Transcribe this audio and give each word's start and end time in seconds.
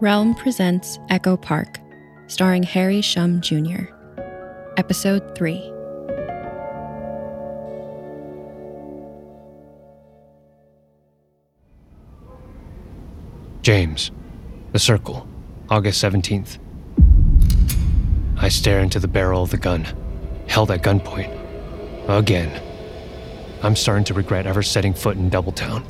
Realm 0.00 0.34
presents 0.34 0.98
Echo 1.10 1.36
Park, 1.36 1.78
starring 2.26 2.62
Harry 2.62 3.02
Shum 3.02 3.42
Jr. 3.42 3.82
Episode 4.78 5.36
3. 5.36 5.58
James, 13.60 14.10
The 14.72 14.78
Circle, 14.78 15.28
August 15.68 16.02
17th. 16.02 16.58
I 18.38 18.48
stare 18.48 18.80
into 18.80 19.00
the 19.00 19.06
barrel 19.06 19.42
of 19.42 19.50
the 19.50 19.58
gun, 19.58 19.86
held 20.48 20.70
at 20.70 20.82
gunpoint. 20.82 21.28
Again. 22.08 22.62
I'm 23.62 23.76
starting 23.76 24.04
to 24.04 24.14
regret 24.14 24.46
ever 24.46 24.62
setting 24.62 24.94
foot 24.94 25.18
in 25.18 25.28
Doubletown. 25.28 25.84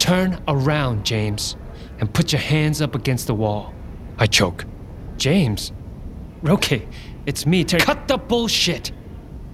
Turn 0.00 0.42
around, 0.48 1.04
James, 1.06 1.54
and 2.04 2.12
put 2.12 2.32
your 2.32 2.40
hands 2.40 2.82
up 2.82 2.94
against 2.94 3.26
the 3.28 3.34
wall. 3.34 3.72
I 4.18 4.26
choke. 4.26 4.66
James? 5.16 5.72
Okay, 6.46 6.86
it's 7.24 7.46
me, 7.46 7.64
Terry. 7.64 7.80
Cut 7.80 8.08
the 8.08 8.18
bullshit! 8.18 8.92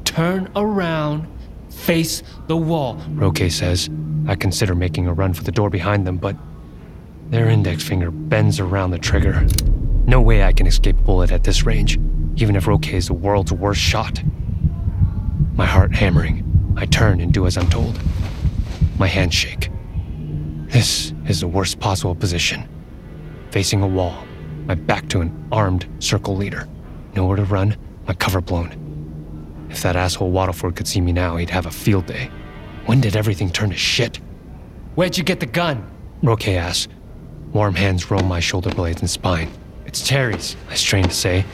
Turn 0.04 0.50
around, 0.56 1.28
face 1.70 2.24
the 2.48 2.56
wall, 2.56 3.00
Roque 3.10 3.48
says. 3.52 3.88
I 4.26 4.34
consider 4.34 4.74
making 4.74 5.06
a 5.06 5.12
run 5.12 5.32
for 5.32 5.44
the 5.44 5.52
door 5.52 5.70
behind 5.70 6.08
them, 6.08 6.16
but 6.16 6.34
their 7.28 7.48
index 7.48 7.84
finger 7.84 8.10
bends 8.10 8.58
around 8.58 8.90
the 8.90 8.98
trigger. 8.98 9.46
No 10.06 10.20
way 10.20 10.42
I 10.42 10.52
can 10.52 10.66
escape 10.66 10.98
a 10.98 11.02
bullet 11.02 11.30
at 11.30 11.44
this 11.44 11.64
range, 11.64 12.00
even 12.34 12.56
if 12.56 12.66
Roque 12.66 12.92
is 12.92 13.06
the 13.06 13.14
world's 13.14 13.52
worst 13.52 13.80
shot. 13.80 14.24
My 15.54 15.66
heart 15.66 15.94
hammering, 15.94 16.74
I 16.76 16.86
turn 16.86 17.20
and 17.20 17.32
do 17.32 17.46
as 17.46 17.56
I'm 17.56 17.70
told. 17.70 18.00
My 18.98 19.06
hands 19.06 19.34
shake. 19.34 19.70
This 20.66 21.12
is 21.30 21.40
the 21.40 21.48
worst 21.48 21.78
possible 21.78 22.14
position. 22.14 22.68
Facing 23.52 23.82
a 23.82 23.86
wall, 23.86 24.24
my 24.66 24.74
back 24.74 25.08
to 25.10 25.20
an 25.20 25.48
armed 25.52 25.86
circle 26.00 26.36
leader. 26.36 26.68
Nowhere 27.14 27.36
to 27.36 27.44
run, 27.44 27.76
my 28.06 28.14
cover 28.14 28.40
blown. 28.40 29.68
If 29.70 29.82
that 29.82 29.94
asshole 29.94 30.32
Waddleford 30.32 30.74
could 30.74 30.88
see 30.88 31.00
me 31.00 31.12
now, 31.12 31.36
he'd 31.36 31.50
have 31.50 31.66
a 31.66 31.70
field 31.70 32.06
day. 32.06 32.30
When 32.86 33.00
did 33.00 33.14
everything 33.14 33.50
turn 33.50 33.70
to 33.70 33.76
shit? 33.76 34.16
Where'd 34.96 35.16
you 35.16 35.22
get 35.22 35.38
the 35.38 35.46
gun? 35.46 35.88
Roque 36.22 36.48
asks, 36.48 36.92
Warm 37.52 37.74
hands 37.74 38.10
roam 38.10 38.26
my 38.26 38.40
shoulder 38.40 38.70
blades 38.70 39.00
and 39.00 39.08
spine. 39.08 39.50
It's 39.86 40.06
Terry's, 40.06 40.56
I 40.68 40.74
strain 40.74 41.04
to 41.04 41.10
say, 41.10 41.44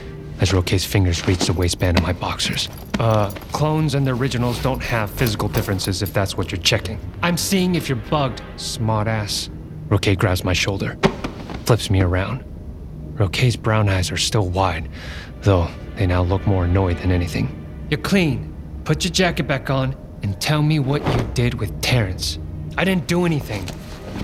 as 0.41 0.53
Roque's 0.53 0.85
fingers 0.85 1.27
reach 1.27 1.47
the 1.47 1.53
waistband 1.53 1.99
of 1.99 2.03
my 2.03 2.13
boxers. 2.13 2.69
Uh, 2.99 3.31
clones 3.53 3.95
and 3.95 4.07
the 4.07 4.15
originals 4.15 4.61
don't 4.63 4.83
have 4.83 5.11
physical 5.11 5.49
differences 5.49 6.03
if 6.03 6.15
that's 6.15 6.37
what 6.37 6.51
you're 6.51 6.61
checking. 6.61 6.99
I'm 7.23 7.37
seeing 7.37 7.75
if 7.75 7.89
you're 7.89 7.97
bugged, 7.97 8.43
smartass. 8.57 9.51
Roque 9.89 10.19
grabs 10.19 10.43
my 10.43 10.53
shoulder, 10.53 10.99
flips 11.65 11.91
me 11.91 12.01
around. 12.01 12.45
Roque's 13.19 13.57
brown 13.57 13.89
eyes 13.89 14.11
are 14.11 14.17
still 14.17 14.49
wide, 14.49 14.89
though 15.43 15.69
they 15.95 16.07
now 16.07 16.23
look 16.23 16.47
more 16.47 16.65
annoyed 16.65 16.99
than 16.99 17.13
anything. 17.13 17.49
You're 17.91 18.01
clean. 18.01 18.53
Put 18.85 19.05
your 19.05 19.13
jacket 19.13 19.45
back 19.45 19.71
on 19.71 19.97
and 20.23 20.41
tell 20.41 20.63
me 20.63 20.79
what 20.81 21.07
you 21.15 21.23
did 21.35 21.55
with 21.55 21.81
Terrence. 21.83 22.39
I 22.77 22.85
didn't 22.85 23.07
do 23.07 23.25
anything. 23.25 23.65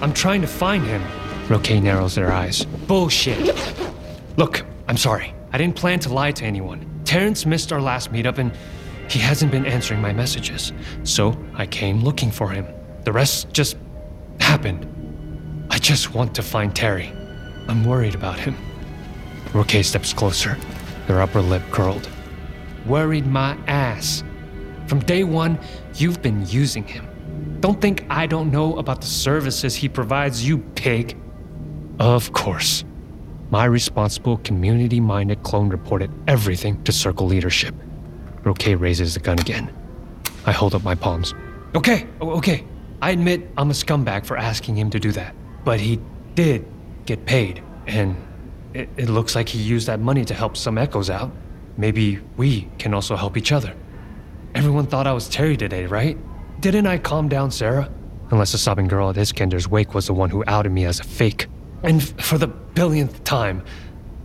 I'm 0.00 0.12
trying 0.12 0.40
to 0.40 0.46
find 0.46 0.84
him. 0.84 1.02
Roque 1.48 1.70
narrows 1.70 2.14
their 2.14 2.32
eyes. 2.32 2.64
Bullshit. 2.64 3.56
Look, 4.36 4.64
I'm 4.88 4.96
sorry. 4.96 5.34
I 5.52 5.58
didn't 5.58 5.76
plan 5.76 6.00
to 6.00 6.12
lie 6.12 6.32
to 6.32 6.44
anyone. 6.44 6.88
Terrence 7.04 7.46
missed 7.46 7.72
our 7.72 7.80
last 7.80 8.12
meetup 8.12 8.38
and 8.38 8.52
he 9.08 9.18
hasn't 9.18 9.52
been 9.52 9.66
answering 9.66 10.00
my 10.00 10.12
messages. 10.12 10.72
So 11.04 11.36
I 11.54 11.66
came 11.66 12.02
looking 12.02 12.30
for 12.30 12.48
him. 12.48 12.66
The 13.04 13.12
rest 13.12 13.52
just 13.52 13.76
happened. 14.40 14.86
I 15.70 15.78
just 15.78 16.14
want 16.14 16.34
to 16.34 16.42
find 16.42 16.74
Terry. 16.74 17.12
I'm 17.68 17.84
worried 17.84 18.14
about 18.14 18.38
him. 18.38 18.56
Roque 19.52 19.82
steps 19.82 20.12
closer, 20.12 20.56
their 21.06 21.20
upper 21.20 21.40
lip 21.40 21.62
curled. 21.70 22.08
Worried 22.86 23.26
my 23.26 23.56
ass. 23.66 24.24
From 24.86 25.00
day 25.00 25.24
one, 25.24 25.58
you've 25.94 26.22
been 26.22 26.46
using 26.46 26.84
him. 26.84 27.06
Don't 27.60 27.80
think 27.80 28.04
I 28.10 28.26
don't 28.26 28.50
know 28.50 28.76
about 28.78 29.00
the 29.00 29.06
services 29.06 29.74
he 29.74 29.88
provides 29.88 30.46
you, 30.46 30.58
pig. 30.58 31.16
Of 31.98 32.32
course. 32.32 32.84
My 33.50 33.66
responsible, 33.66 34.38
community 34.38 34.98
minded 34.98 35.42
clone 35.42 35.68
reported 35.68 36.10
everything 36.26 36.82
to 36.84 36.92
Circle 36.92 37.26
leadership. 37.26 37.74
Roque 38.44 38.66
raises 38.78 39.14
the 39.14 39.20
gun 39.20 39.38
again. 39.38 39.72
I 40.46 40.52
hold 40.52 40.74
up 40.74 40.82
my 40.82 40.94
palms. 40.94 41.34
Okay, 41.74 42.06
oh, 42.20 42.30
okay. 42.38 42.64
I 43.00 43.10
admit 43.10 43.48
I'm 43.56 43.70
a 43.70 43.74
scumbag 43.74 44.26
for 44.26 44.36
asking 44.36 44.76
him 44.76 44.90
to 44.90 44.98
do 44.98 45.12
that. 45.12 45.34
But 45.64 45.80
he 45.80 46.00
did 46.34 46.66
get 47.06 47.24
paid, 47.26 47.62
and 47.86 48.16
it, 48.74 48.88
it 48.96 49.08
looks 49.08 49.34
like 49.34 49.48
he 49.48 49.58
used 49.58 49.86
that 49.86 50.00
money 50.00 50.24
to 50.24 50.34
help 50.34 50.56
some 50.56 50.78
echoes 50.78 51.10
out. 51.10 51.30
Maybe 51.76 52.20
we 52.36 52.68
can 52.78 52.94
also 52.94 53.16
help 53.16 53.36
each 53.36 53.52
other. 53.52 53.74
Everyone 54.54 54.86
thought 54.86 55.06
I 55.06 55.12
was 55.12 55.28
Terry 55.28 55.56
today, 55.56 55.86
right? 55.86 56.18
Didn't 56.60 56.86
I 56.86 56.98
calm 56.98 57.28
down 57.28 57.50
Sarah? 57.50 57.90
Unless 58.30 58.52
the 58.52 58.58
sobbing 58.58 58.88
girl 58.88 59.10
at 59.10 59.16
Iskender's 59.16 59.68
wake 59.68 59.94
was 59.94 60.06
the 60.06 60.14
one 60.14 60.30
who 60.30 60.44
outed 60.46 60.72
me 60.72 60.84
as 60.84 61.00
a 61.00 61.04
fake. 61.04 61.46
And 61.82 62.00
f- 62.00 62.24
for 62.24 62.38
the 62.38 62.48
billionth 62.48 63.24
time, 63.24 63.64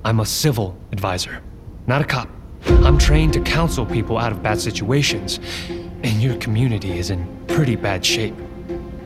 I'm 0.05 0.19
a 0.19 0.25
civil 0.25 0.77
advisor, 0.91 1.41
not 1.87 2.01
a 2.01 2.05
cop. 2.05 2.29
I'm 2.65 2.97
trained 2.97 3.33
to 3.33 3.41
counsel 3.41 3.85
people 3.85 4.17
out 4.17 4.31
of 4.31 4.43
bad 4.43 4.61
situations, 4.61 5.39
and 5.69 6.21
your 6.21 6.35
community 6.37 6.97
is 6.97 7.09
in 7.09 7.27
pretty 7.47 7.75
bad 7.75 8.05
shape. 8.05 8.35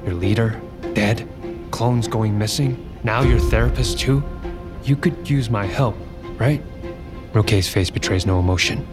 Your 0.05 0.15
leader, 0.15 0.59
dead, 0.93 1.27
clones 1.71 2.07
going 2.07 2.37
missing, 2.37 2.77
now 3.03 3.21
your 3.21 3.39
therapist 3.39 3.99
too. 3.99 4.23
You 4.83 4.95
could 4.95 5.29
use 5.29 5.49
my 5.49 5.65
help, 5.65 5.95
right? 6.37 6.61
Roque's 7.33 7.67
face 7.67 7.89
betrays 7.89 8.25
no 8.25 8.39
emotion. 8.39 8.85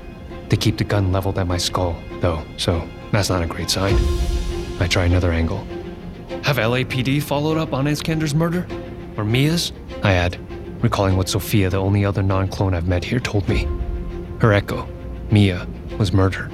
They 0.48 0.56
keep 0.56 0.78
the 0.78 0.84
gun 0.84 1.12
leveled 1.12 1.38
at 1.38 1.46
my 1.46 1.58
skull, 1.58 1.96
though, 2.20 2.42
so 2.56 2.88
that's 3.12 3.28
not 3.28 3.42
a 3.42 3.46
great 3.46 3.68
sign. 3.68 3.96
I 4.80 4.86
try 4.86 5.04
another 5.04 5.32
angle. 5.32 5.66
Have 6.44 6.56
LAPD 6.56 7.22
followed 7.22 7.58
up 7.58 7.72
on 7.72 7.86
Iskender's 7.86 8.34
murder? 8.34 8.66
Or 9.16 9.24
Mia's? 9.24 9.72
I 10.02 10.12
add, 10.12 10.38
recalling 10.82 11.16
what 11.16 11.28
Sophia, 11.28 11.68
the 11.68 11.78
only 11.78 12.04
other 12.04 12.22
non 12.22 12.48
clone 12.48 12.74
I've 12.74 12.86
met 12.86 13.04
here, 13.04 13.20
told 13.20 13.48
me. 13.48 13.66
Her 14.40 14.52
echo, 14.52 14.88
Mia, 15.30 15.66
was 15.98 16.12
murdered. 16.12 16.52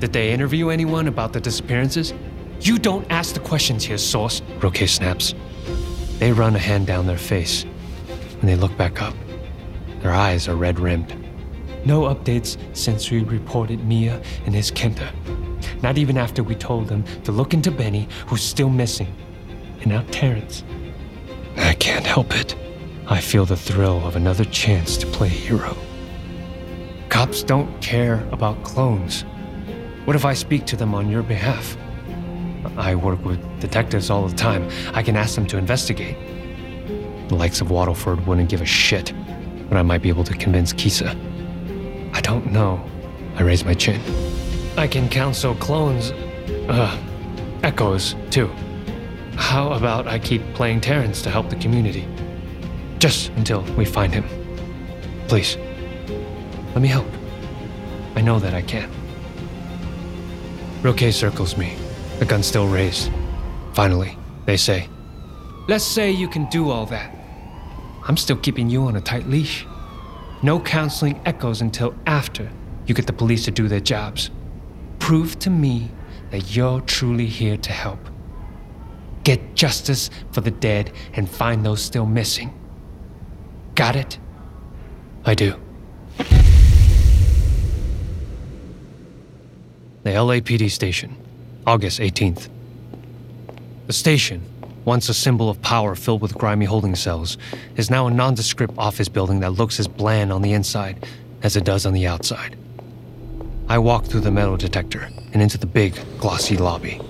Did 0.00 0.12
they 0.12 0.32
interview 0.32 0.70
anyone 0.70 1.08
about 1.08 1.32
the 1.32 1.40
disappearances? 1.40 2.14
You 2.60 2.78
don't 2.78 3.06
ask 3.10 3.34
the 3.34 3.40
questions 3.40 3.84
here, 3.84 3.98
Source, 3.98 4.42
Roque 4.60 4.88
snaps. 4.88 5.34
They 6.18 6.32
run 6.32 6.56
a 6.56 6.58
hand 6.58 6.86
down 6.86 7.06
their 7.06 7.18
face. 7.18 7.64
When 8.38 8.46
they 8.46 8.56
look 8.56 8.76
back 8.76 9.02
up, 9.02 9.14
their 10.00 10.12
eyes 10.12 10.48
are 10.48 10.56
red 10.56 10.80
rimmed. 10.80 11.14
No 11.84 12.02
updates 12.02 12.56
since 12.76 13.10
we 13.10 13.22
reported 13.22 13.84
Mia 13.84 14.20
and 14.44 14.54
Iskender. 14.54 15.12
Not 15.82 15.98
even 15.98 16.16
after 16.16 16.42
we 16.42 16.54
told 16.54 16.88
them 16.88 17.04
to 17.22 17.32
look 17.32 17.54
into 17.54 17.70
Benny, 17.70 18.08
who's 18.26 18.42
still 18.42 18.70
missing. 18.70 19.14
And 19.80 19.88
now 19.88 20.04
Terrence. 20.10 20.64
I 21.56 21.74
can't 21.74 22.06
help 22.06 22.34
it. 22.34 22.56
I 23.06 23.20
feel 23.20 23.44
the 23.44 23.56
thrill 23.56 24.04
of 24.06 24.16
another 24.16 24.44
chance 24.44 24.96
to 24.96 25.06
play 25.06 25.28
hero. 25.28 25.76
Cops 27.08 27.42
don't 27.42 27.80
care 27.80 28.26
about 28.32 28.64
clones. 28.64 29.22
What 30.06 30.16
if 30.16 30.24
I 30.24 30.34
speak 30.34 30.66
to 30.66 30.76
them 30.76 30.94
on 30.94 31.08
your 31.08 31.22
behalf? 31.22 31.76
I 32.76 32.94
work 32.94 33.24
with 33.24 33.40
detectives 33.60 34.10
all 34.10 34.26
the 34.28 34.36
time. 34.36 34.68
I 34.94 35.02
can 35.02 35.16
ask 35.16 35.34
them 35.34 35.46
to 35.48 35.58
investigate. 35.58 36.16
The 37.28 37.34
likes 37.34 37.60
of 37.60 37.68
Waddleford 37.68 38.26
wouldn't 38.26 38.48
give 38.48 38.60
a 38.60 38.66
shit, 38.66 39.12
but 39.68 39.76
I 39.76 39.82
might 39.82 40.02
be 40.02 40.08
able 40.08 40.24
to 40.24 40.34
convince 40.34 40.72
Kisa. 40.72 41.16
I 42.12 42.20
don't 42.20 42.52
know. 42.52 42.84
I 43.36 43.42
raise 43.42 43.64
my 43.64 43.74
chin. 43.74 44.00
I 44.76 44.86
can 44.86 45.08
counsel 45.08 45.54
clones, 45.54 46.12
uh, 46.68 47.02
echoes, 47.62 48.14
too. 48.30 48.50
How 49.36 49.72
about 49.72 50.06
I 50.06 50.18
keep 50.18 50.42
playing 50.54 50.80
Terrence 50.80 51.22
to 51.22 51.30
help 51.30 51.50
the 51.50 51.56
community? 51.56 52.06
Just 52.98 53.30
until 53.30 53.62
we 53.74 53.84
find 53.84 54.12
him. 54.14 54.24
Please. 55.28 55.56
Let 56.74 56.82
me 56.82 56.88
help. 56.88 57.06
I 58.14 58.20
know 58.20 58.38
that 58.38 58.54
I 58.54 58.62
can. 58.62 58.90
Roque 60.82 61.12
circles 61.12 61.56
me, 61.56 61.76
the 62.18 62.24
gun 62.24 62.42
still 62.42 62.68
raised. 62.68 63.10
Finally, 63.74 64.16
they 64.46 64.56
say, 64.56 64.88
Let's 65.68 65.84
say 65.84 66.10
you 66.10 66.28
can 66.28 66.48
do 66.48 66.70
all 66.70 66.86
that. 66.86 67.14
I'm 68.04 68.16
still 68.16 68.36
keeping 68.36 68.70
you 68.70 68.84
on 68.84 68.96
a 68.96 69.00
tight 69.00 69.26
leash. 69.26 69.66
No 70.42 70.60
counseling 70.60 71.20
echoes 71.26 71.60
until 71.60 71.94
after 72.06 72.50
you 72.86 72.94
get 72.94 73.06
the 73.06 73.12
police 73.12 73.44
to 73.46 73.50
do 73.50 73.66
their 73.66 73.80
jobs. 73.80 74.30
Prove 75.00 75.38
to 75.40 75.50
me 75.50 75.90
that 76.30 76.54
you're 76.54 76.80
truly 76.82 77.26
here 77.26 77.56
to 77.56 77.72
help. 77.72 77.98
Get 79.24 79.54
justice 79.56 80.08
for 80.30 80.40
the 80.40 80.52
dead 80.52 80.92
and 81.14 81.28
find 81.28 81.66
those 81.66 81.82
still 81.82 82.06
missing. 82.06 82.52
Got 83.74 83.96
it? 83.96 84.18
I 85.24 85.34
do. 85.34 85.54
The 90.04 90.12
LAPD 90.12 90.70
station, 90.70 91.16
August 91.66 91.98
18th. 91.98 92.48
The 93.88 93.92
station, 93.92 94.40
once 94.84 95.08
a 95.08 95.14
symbol 95.14 95.50
of 95.50 95.60
power 95.62 95.96
filled 95.96 96.22
with 96.22 96.38
grimy 96.38 96.64
holding 96.64 96.94
cells, 96.94 97.38
is 97.74 97.90
now 97.90 98.06
a 98.06 98.10
nondescript 98.10 98.74
office 98.78 99.08
building 99.08 99.40
that 99.40 99.50
looks 99.50 99.80
as 99.80 99.88
bland 99.88 100.32
on 100.32 100.42
the 100.42 100.52
inside 100.52 101.04
as 101.42 101.56
it 101.56 101.64
does 101.64 101.84
on 101.84 101.92
the 101.92 102.06
outside. 102.06 102.56
I 103.68 103.78
walk 103.78 104.04
through 104.04 104.20
the 104.20 104.30
metal 104.30 104.56
detector 104.56 105.08
and 105.32 105.42
into 105.42 105.58
the 105.58 105.66
big, 105.66 105.98
glossy 106.18 106.56
lobby. 106.56 107.00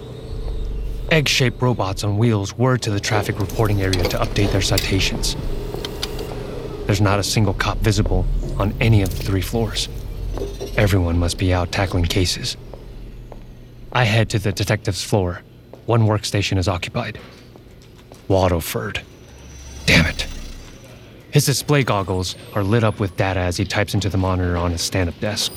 Egg 1.10 1.28
shaped 1.28 1.60
robots 1.60 2.02
on 2.02 2.16
wheels 2.16 2.56
whir 2.56 2.78
to 2.78 2.90
the 2.90 2.98
traffic 2.98 3.38
reporting 3.38 3.82
area 3.82 4.04
to 4.04 4.16
update 4.16 4.52
their 4.52 4.62
citations. 4.62 5.36
There's 6.86 7.02
not 7.02 7.18
a 7.18 7.22
single 7.22 7.52
cop 7.52 7.76
visible 7.78 8.24
on 8.58 8.72
any 8.80 9.02
of 9.02 9.10
the 9.10 9.22
three 9.22 9.42
floors. 9.42 9.90
Everyone 10.78 11.18
must 11.18 11.36
be 11.36 11.52
out 11.52 11.72
tackling 11.72 12.06
cases. 12.06 12.56
I 13.96 14.04
head 14.04 14.28
to 14.28 14.38
the 14.38 14.52
detective's 14.52 15.02
floor. 15.02 15.40
One 15.86 16.02
workstation 16.02 16.58
is 16.58 16.68
occupied. 16.68 17.18
Waddleford. 18.28 19.00
Damn 19.86 20.04
it. 20.04 20.26
His 21.30 21.46
display 21.46 21.82
goggles 21.82 22.36
are 22.54 22.62
lit 22.62 22.84
up 22.84 23.00
with 23.00 23.16
data 23.16 23.40
as 23.40 23.56
he 23.56 23.64
types 23.64 23.94
into 23.94 24.10
the 24.10 24.18
monitor 24.18 24.58
on 24.58 24.72
his 24.72 24.82
stand 24.82 25.08
up 25.08 25.18
desk. 25.18 25.50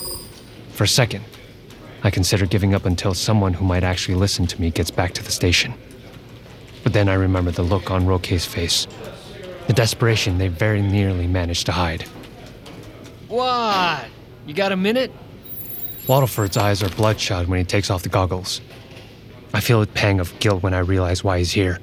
For 0.72 0.86
a 0.86 0.88
second, 0.88 1.26
I 2.02 2.12
consider 2.12 2.46
giving 2.46 2.74
up 2.74 2.86
until 2.86 3.14
someone 3.14 3.54
who 3.54 3.66
might 3.66 3.84
actually 3.84 4.16
listen 4.16 4.48
to 4.48 4.62
me 4.62 4.72
gets 4.72 4.90
back 4.90 5.12
to 5.16 5.24
the 5.24 5.32
station. 5.32 5.74
But 6.84 6.94
then 6.94 7.10
I 7.10 7.16
remember 7.16 7.52
the 7.52 7.64
look 7.64 7.92
on 7.92 8.08
Roque's 8.08 8.46
face, 8.46 8.88
the 9.68 9.74
desperation 9.74 10.38
they 10.38 10.48
very 10.48 10.82
nearly 10.82 11.28
managed 11.28 11.66
to 11.66 11.74
hide. 11.74 12.04
What? 13.28 14.06
You 14.48 14.54
got 14.54 14.72
a 14.72 14.78
minute? 14.78 15.12
Waddleford's 16.10 16.58
eyes 16.58 16.82
are 16.82 16.90
bloodshot 16.90 17.48
when 17.48 17.60
he 17.60 17.66
takes 17.66 17.92
off 17.92 18.02
the 18.02 18.10
goggles. 18.10 18.62
I 19.54 19.60
feel 19.60 19.80
a 19.84 19.86
pang 19.86 20.20
of 20.20 20.38
guilt 20.40 20.64
when 20.64 20.74
I 20.74 20.80
realize 20.80 21.24
why 21.24 21.38
he's 21.38 21.52
here. 21.52 21.78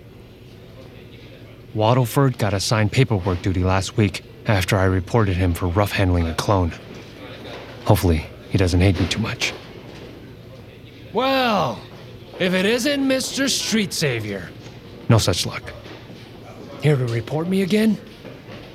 Waddleford 1.77 2.37
got 2.37 2.53
assigned 2.53 2.91
paperwork 2.91 3.41
duty 3.43 3.63
last 3.63 3.97
week 3.97 4.25
after 4.47 4.77
I 4.77 4.87
reported 4.87 5.37
him 5.37 5.55
for 5.55 5.69
rough 5.69 5.93
handling 5.93 6.27
a 6.27 6.35
clone. 6.35 6.73
Hopefully, 7.85 8.27
he 8.51 8.59
doesn't 8.59 8.81
hate 8.81 8.99
me 8.99 9.07
too 9.07 9.21
much. 9.21 9.55
Well, 11.13 11.81
if 12.41 12.53
it 12.53 12.67
isn't 12.67 13.09
Mr. 13.09 13.49
Street 13.49 13.93
Savior. 13.93 14.51
No 15.09 15.19
such 15.19 15.47
luck. 15.47 15.73
Here 16.83 16.97
to 16.97 17.07
report 17.07 17.47
me 17.47 17.63
again? 17.63 17.97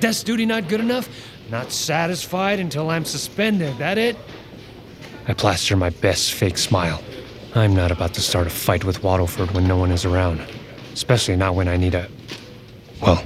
Desk 0.00 0.24
duty 0.24 0.46
not 0.46 0.68
good 0.68 0.80
enough? 0.80 1.10
Not 1.50 1.72
satisfied 1.72 2.58
until 2.58 2.88
I'm 2.88 3.04
suspended, 3.04 3.76
that 3.76 3.98
it? 3.98 4.16
I 5.28 5.34
plaster 5.34 5.76
my 5.76 5.90
best 5.90 6.32
fake 6.32 6.58
smile. 6.58 7.00
I'm 7.54 7.74
not 7.74 7.90
about 7.90 8.14
to 8.14 8.20
start 8.20 8.46
a 8.46 8.50
fight 8.50 8.84
with 8.84 9.02
Waddleford 9.02 9.54
when 9.54 9.68
no 9.68 9.76
one 9.76 9.92
is 9.92 10.04
around, 10.04 10.40
especially 10.92 11.36
not 11.36 11.54
when 11.54 11.68
I 11.68 11.76
need 11.76 11.94
a. 11.94 12.08
Well, 13.00 13.22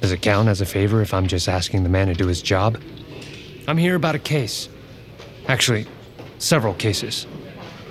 does 0.00 0.12
it 0.12 0.20
count 0.20 0.48
as 0.48 0.60
a 0.60 0.66
favor 0.66 1.00
if 1.00 1.14
I'm 1.14 1.26
just 1.26 1.48
asking 1.48 1.84
the 1.84 1.88
man 1.88 2.08
to 2.08 2.14
do 2.14 2.26
his 2.26 2.42
job? 2.42 2.80
I'm 3.66 3.78
here 3.78 3.94
about 3.94 4.14
a 4.14 4.18
case. 4.18 4.68
Actually, 5.48 5.86
several 6.38 6.74
cases. 6.74 7.26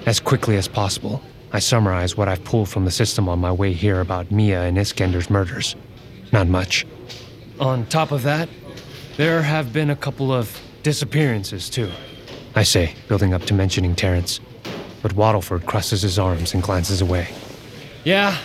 As 0.06 0.20
quickly 0.20 0.58
as 0.58 0.68
possible, 0.68 1.22
I 1.52 1.60
summarize 1.60 2.16
what 2.16 2.28
I've 2.28 2.44
pulled 2.44 2.70
from 2.70 2.86
the 2.86 2.92
system 2.92 3.28
on 3.28 3.40
my 3.40 3.52
way 3.52 3.74
here 3.74 4.02
about 4.02 4.30
Mia 4.30 4.62
and 4.64 4.78
Iskender's 4.78 5.30
murders. 5.30 5.76
Not 6.32 6.48
much. 6.48 6.86
On 7.60 7.86
top 7.88 8.12
of 8.12 8.24
that, 8.24 8.50
there 9.18 9.42
have 9.42 9.74
been 9.74 9.90
a 9.90 9.96
couple 9.96 10.32
of 10.32 10.60
disappearances, 10.84 11.70
too. 11.70 11.92
I 12.56 12.64
say, 12.64 12.94
building 13.08 13.34
up 13.34 13.44
to 13.44 13.54
mentioning 13.54 13.96
Terrence. 13.96 14.40
But 15.02 15.14
Waddleford 15.14 15.66
crosses 15.66 16.02
his 16.02 16.20
arms 16.20 16.54
and 16.54 16.62
glances 16.62 17.02
away. 17.02 17.30
Yeah, 18.04 18.38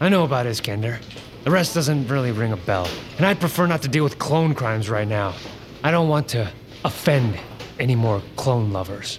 I 0.00 0.08
know 0.08 0.24
about 0.24 0.46
Iskender. 0.46 0.98
The 1.44 1.50
rest 1.50 1.74
doesn't 1.74 2.08
really 2.08 2.32
ring 2.32 2.52
a 2.52 2.56
bell. 2.56 2.88
And 3.16 3.26
I'd 3.26 3.40
prefer 3.40 3.66
not 3.66 3.82
to 3.82 3.88
deal 3.88 4.04
with 4.04 4.18
clone 4.18 4.54
crimes 4.54 4.90
right 4.90 5.08
now. 5.08 5.34
I 5.82 5.90
don't 5.90 6.08
want 6.08 6.28
to 6.28 6.50
offend 6.84 7.38
any 7.78 7.94
more 7.94 8.22
clone 8.36 8.72
lovers. 8.72 9.18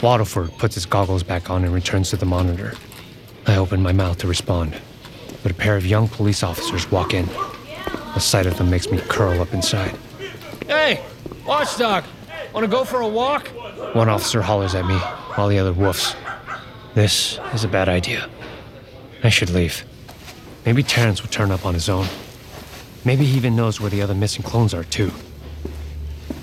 Waddleford 0.00 0.56
puts 0.58 0.74
his 0.74 0.86
goggles 0.86 1.22
back 1.22 1.50
on 1.50 1.64
and 1.64 1.72
returns 1.72 2.10
to 2.10 2.16
the 2.16 2.26
monitor. 2.26 2.74
I 3.46 3.56
open 3.56 3.82
my 3.82 3.92
mouth 3.92 4.18
to 4.18 4.26
respond, 4.26 4.76
but 5.42 5.52
a 5.52 5.54
pair 5.54 5.76
of 5.76 5.86
young 5.86 6.08
police 6.08 6.42
officers 6.42 6.90
walk 6.90 7.14
in. 7.14 7.26
The 8.14 8.20
sight 8.20 8.46
of 8.46 8.56
them 8.58 8.70
makes 8.70 8.90
me 8.90 8.98
curl 8.98 9.40
up 9.40 9.52
inside. 9.54 9.96
Hey, 10.66 11.04
watchdog, 11.46 12.04
wanna 12.52 12.68
go 12.68 12.84
for 12.84 13.00
a 13.00 13.08
walk? 13.08 13.48
One 13.94 14.08
officer 14.08 14.42
hollers 14.42 14.74
at 14.74 14.86
me, 14.86 14.96
while 15.34 15.48
the 15.48 15.58
other 15.58 15.72
woofs. 15.72 16.14
This 16.94 17.38
is 17.54 17.64
a 17.64 17.68
bad 17.68 17.88
idea. 17.88 18.28
I 19.24 19.28
should 19.28 19.50
leave. 19.50 19.84
Maybe 20.66 20.82
Terrence 20.82 21.22
will 21.22 21.30
turn 21.30 21.50
up 21.50 21.64
on 21.64 21.74
his 21.74 21.88
own. 21.88 22.06
Maybe 23.04 23.24
he 23.24 23.36
even 23.36 23.56
knows 23.56 23.80
where 23.80 23.90
the 23.90 24.02
other 24.02 24.14
missing 24.14 24.42
clones 24.42 24.74
are, 24.74 24.84
too. 24.84 25.10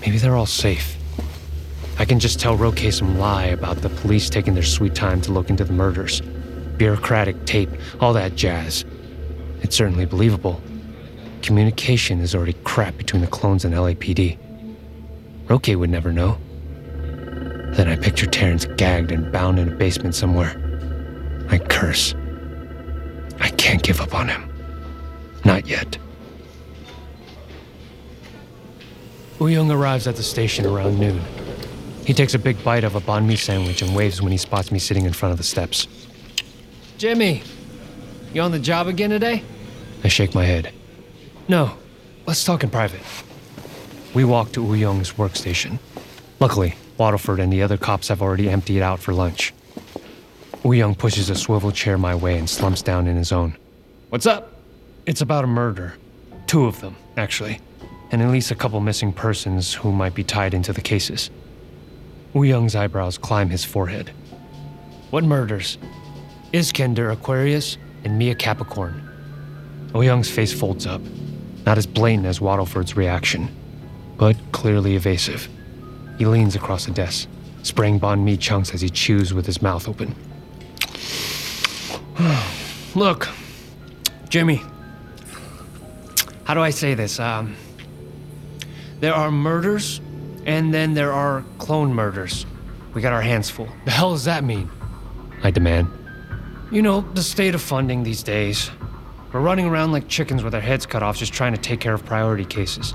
Maybe 0.00 0.18
they're 0.18 0.36
all 0.36 0.46
safe. 0.46 0.96
I 1.98 2.04
can 2.04 2.18
just 2.18 2.40
tell 2.40 2.56
Roque 2.56 2.78
some 2.90 3.18
lie 3.18 3.46
about 3.46 3.78
the 3.78 3.90
police 3.90 4.28
taking 4.28 4.54
their 4.54 4.62
sweet 4.62 4.94
time 4.94 5.20
to 5.22 5.32
look 5.32 5.50
into 5.50 5.64
the 5.64 5.72
murders. 5.72 6.20
Bureaucratic 6.76 7.44
tape, 7.44 7.70
all 8.00 8.12
that 8.14 8.36
jazz. 8.36 8.84
It's 9.62 9.76
certainly 9.76 10.06
believable. 10.06 10.60
Communication 11.42 12.20
is 12.20 12.34
already 12.34 12.54
crap 12.64 12.96
between 12.96 13.20
the 13.20 13.28
clones 13.28 13.64
and 13.64 13.74
LAPD. 13.74 14.38
Roque 15.50 15.66
would 15.66 15.90
never 15.90 16.12
know. 16.12 16.38
Then 17.74 17.88
I 17.88 17.96
picture 17.96 18.26
Terrence 18.26 18.66
gagged 18.76 19.10
and 19.10 19.32
bound 19.32 19.58
in 19.58 19.72
a 19.72 19.74
basement 19.74 20.14
somewhere. 20.14 20.54
I 21.48 21.58
curse. 21.58 22.14
I 23.40 23.48
can't 23.50 23.82
give 23.82 24.00
up 24.00 24.14
on 24.14 24.28
him. 24.28 24.48
Not 25.44 25.66
yet. 25.66 25.98
Uyung 29.40 29.72
arrives 29.72 30.06
at 30.06 30.14
the 30.14 30.22
station 30.22 30.66
around 30.66 31.00
noon. 31.00 31.20
He 32.06 32.14
takes 32.14 32.34
a 32.34 32.38
big 32.38 32.62
bite 32.62 32.84
of 32.84 32.94
a 32.94 33.00
banh 33.00 33.26
mi 33.26 33.34
sandwich 33.34 33.82
and 33.82 33.96
waves 33.96 34.22
when 34.22 34.30
he 34.30 34.38
spots 34.38 34.70
me 34.70 34.78
sitting 34.78 35.04
in 35.04 35.12
front 35.12 35.32
of 35.32 35.38
the 35.38 35.44
steps. 35.44 35.88
Jimmy, 36.96 37.42
you 38.32 38.40
on 38.40 38.52
the 38.52 38.58
job 38.60 38.86
again 38.86 39.10
today? 39.10 39.42
I 40.04 40.08
shake 40.08 40.32
my 40.32 40.44
head. 40.44 40.72
No, 41.48 41.76
let's 42.26 42.44
talk 42.44 42.62
in 42.62 42.70
private. 42.70 43.00
We 44.14 44.24
walk 44.24 44.52
to 44.52 44.60
Uyung's 44.60 45.12
workstation. 45.12 45.78
Luckily, 46.40 46.74
Waddleford 46.98 47.40
and 47.40 47.52
the 47.52 47.62
other 47.62 47.76
cops 47.76 48.08
have 48.08 48.20
already 48.22 48.48
emptied 48.50 48.82
out 48.82 48.98
for 49.00 49.12
lunch. 49.12 49.52
Uyung 50.62 50.96
pushes 50.98 51.30
a 51.30 51.34
swivel 51.34 51.70
chair 51.72 51.96
my 51.96 52.14
way 52.14 52.36
and 52.38 52.48
slumps 52.48 52.82
down 52.82 53.06
in 53.06 53.16
his 53.16 53.32
own. 53.32 53.56
What's 54.10 54.26
up? 54.26 54.52
It's 55.06 55.20
about 55.20 55.44
a 55.44 55.46
murder. 55.46 55.94
Two 56.46 56.66
of 56.66 56.80
them, 56.80 56.96
actually. 57.16 57.60
and 58.12 58.20
at 58.22 58.30
least 58.30 58.50
a 58.50 58.54
couple 58.56 58.80
missing 58.80 59.12
persons 59.12 59.72
who 59.72 59.92
might 59.92 60.14
be 60.14 60.24
tied 60.24 60.52
into 60.52 60.72
the 60.72 60.80
cases. 60.80 61.30
Young's 62.34 62.74
eyebrows 62.74 63.18
climb 63.18 63.50
his 63.50 63.64
forehead. 63.64 64.10
What 65.10 65.24
murders? 65.24 65.78
Iskender 66.52 67.12
Aquarius 67.12 67.76
and 68.04 68.18
Mia 68.18 68.34
Capricorn. 68.34 69.06
Young's 69.94 70.30
face 70.30 70.52
folds 70.52 70.86
up, 70.86 71.00
not 71.66 71.78
as 71.78 71.86
blatant 71.86 72.26
as 72.26 72.40
Waddleford's 72.40 72.96
reaction, 72.96 73.48
but 74.20 74.36
clearly 74.52 74.96
evasive. 74.96 75.48
He 76.18 76.26
leans 76.26 76.54
across 76.54 76.84
the 76.84 76.92
desk, 76.92 77.26
spraying 77.62 77.98
banh 77.98 78.22
mi 78.22 78.36
chunks 78.36 78.74
as 78.74 78.82
he 78.82 78.90
chews 78.90 79.32
with 79.32 79.46
his 79.46 79.62
mouth 79.62 79.88
open. 79.88 80.14
Look, 82.94 83.30
Jimmy, 84.28 84.62
how 86.44 86.52
do 86.52 86.60
I 86.60 86.68
say 86.68 86.92
this? 86.92 87.18
Um, 87.18 87.56
there 89.00 89.14
are 89.14 89.30
murders, 89.30 90.02
and 90.44 90.74
then 90.74 90.92
there 90.92 91.14
are 91.14 91.42
clone 91.56 91.94
murders. 91.94 92.44
We 92.92 93.00
got 93.00 93.14
our 93.14 93.22
hands 93.22 93.48
full. 93.48 93.68
The 93.86 93.90
hell 93.90 94.10
does 94.10 94.26
that 94.26 94.44
mean? 94.44 94.68
I 95.42 95.50
demand. 95.50 95.88
You 96.70 96.82
know, 96.82 97.00
the 97.14 97.22
state 97.22 97.54
of 97.54 97.62
funding 97.62 98.02
these 98.02 98.22
days. 98.22 98.70
We're 99.32 99.40
running 99.40 99.64
around 99.64 99.92
like 99.92 100.08
chickens 100.08 100.42
with 100.42 100.54
our 100.54 100.60
heads 100.60 100.84
cut 100.84 101.02
off 101.02 101.16
just 101.16 101.32
trying 101.32 101.54
to 101.54 101.60
take 101.60 101.80
care 101.80 101.94
of 101.94 102.04
priority 102.04 102.44
cases. 102.44 102.94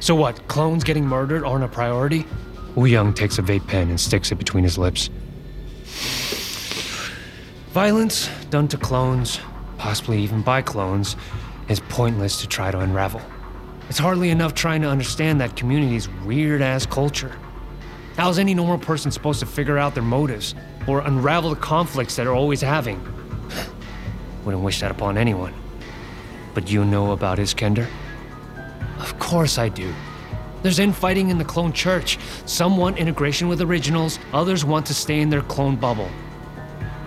So 0.00 0.14
what, 0.14 0.48
clones 0.48 0.82
getting 0.82 1.06
murdered 1.06 1.44
aren't 1.44 1.62
a 1.62 1.68
priority? 1.68 2.26
Wu 2.74 2.86
Young 2.86 3.12
takes 3.12 3.38
a 3.38 3.42
vape 3.42 3.66
pen 3.66 3.90
and 3.90 4.00
sticks 4.00 4.32
it 4.32 4.36
between 4.36 4.64
his 4.64 4.78
lips. 4.78 5.10
Violence 7.72 8.30
done 8.48 8.66
to 8.68 8.78
clones, 8.78 9.40
possibly 9.76 10.22
even 10.22 10.40
by 10.40 10.62
clones, 10.62 11.16
is 11.68 11.80
pointless 11.88 12.40
to 12.40 12.48
try 12.48 12.70
to 12.70 12.80
unravel. 12.80 13.20
It's 13.90 13.98
hardly 13.98 14.30
enough 14.30 14.54
trying 14.54 14.80
to 14.82 14.88
understand 14.88 15.38
that 15.42 15.54
community's 15.54 16.08
weird 16.24 16.62
ass 16.62 16.86
culture. 16.86 17.36
How's 18.16 18.38
any 18.38 18.54
normal 18.54 18.78
person 18.78 19.10
supposed 19.10 19.40
to 19.40 19.46
figure 19.46 19.78
out 19.78 19.94
their 19.94 20.02
motives 20.02 20.54
or 20.86 21.00
unravel 21.00 21.50
the 21.50 21.56
conflicts 21.56 22.16
that 22.16 22.26
are 22.26 22.34
always 22.34 22.62
having? 22.62 22.98
Wouldn't 24.44 24.64
wish 24.64 24.80
that 24.80 24.90
upon 24.90 25.18
anyone. 25.18 25.52
But 26.54 26.70
you 26.70 26.84
know 26.84 27.12
about 27.12 27.38
his 27.38 27.52
Iskender? 27.52 27.86
Of 29.00 29.18
course 29.18 29.58
I 29.58 29.68
do. 29.68 29.92
There's 30.62 30.78
infighting 30.78 31.30
in 31.30 31.38
the 31.38 31.44
clone 31.44 31.72
church. 31.72 32.18
Some 32.44 32.76
want 32.76 32.98
integration 32.98 33.48
with 33.48 33.62
originals, 33.62 34.18
others 34.32 34.64
want 34.64 34.86
to 34.86 34.94
stay 34.94 35.20
in 35.20 35.30
their 35.30 35.40
clone 35.42 35.76
bubble. 35.76 36.10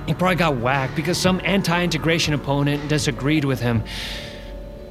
He 0.08 0.14
probably 0.14 0.36
got 0.36 0.58
whacked 0.58 0.96
because 0.96 1.18
some 1.18 1.40
anti 1.44 1.84
integration 1.84 2.34
opponent 2.34 2.90
disagreed 2.90 3.46
with 3.46 3.62
him. 3.62 3.84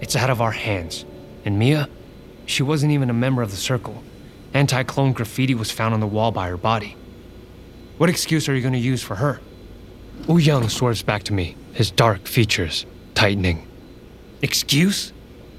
It's 0.01 0.17
out 0.17 0.31
of 0.31 0.41
our 0.41 0.53
hands. 0.53 1.05
And 1.45 1.59
Mia? 1.59 1.89
She 2.47 2.63
wasn't 2.63 2.93
even 2.93 3.11
a 3.11 3.15
member 3.15 3.43
of 3.43 3.51
the 3.51 3.57
circle. 3.57 4.03
Anti 4.55 4.83
clone 4.85 5.13
graffiti 5.13 5.55
was 5.55 5.71
found 5.71 5.95
on 5.95 6.01
the 6.01 6.07
wall 6.07 6.31
by 6.31 6.49
her 6.49 6.57
body. 6.57 6.97
What 7.99 8.11
excuse 8.11 8.49
are 8.49 8.55
you 8.55 8.63
going 8.63 8.75
to 8.75 8.79
use 8.79 9.03
for 9.03 9.17
her? 9.17 9.41
Wu 10.27 10.39
Young 10.39 10.69
swerves 10.69 11.03
back 11.03 11.25
to 11.25 11.33
me, 11.33 11.57
his 11.73 11.91
dark 11.91 12.27
features 12.27 12.87
tightening. 13.15 13.67
Excuse? 14.41 15.13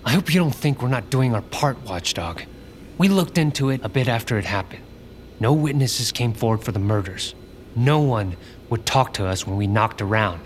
I 0.06 0.12
hope 0.12 0.34
you 0.34 0.40
don't 0.40 0.54
think 0.54 0.82
we're 0.82 0.90
not 0.90 1.10
doing 1.10 1.34
our 1.34 1.42
part, 1.42 1.82
Watchdog. 1.86 2.44
We 2.98 3.08
looked 3.08 3.38
into 3.38 3.70
it 3.70 3.82
a 3.84 3.90
bit 3.90 4.08
after 4.08 4.38
it 4.38 4.46
happened. 4.46 4.84
No 5.40 5.54
witnesses 5.54 6.12
came 6.12 6.34
forward 6.34 6.64
for 6.64 6.72
the 6.72 6.80
murders. 6.80 7.36
No 7.76 8.00
one 8.00 8.36
would 8.70 8.86
talk 8.86 9.14
to 9.14 9.26
us 9.26 9.48
when 9.48 9.58
we 9.58 9.66
knocked 9.66 10.02
around. 10.02 10.42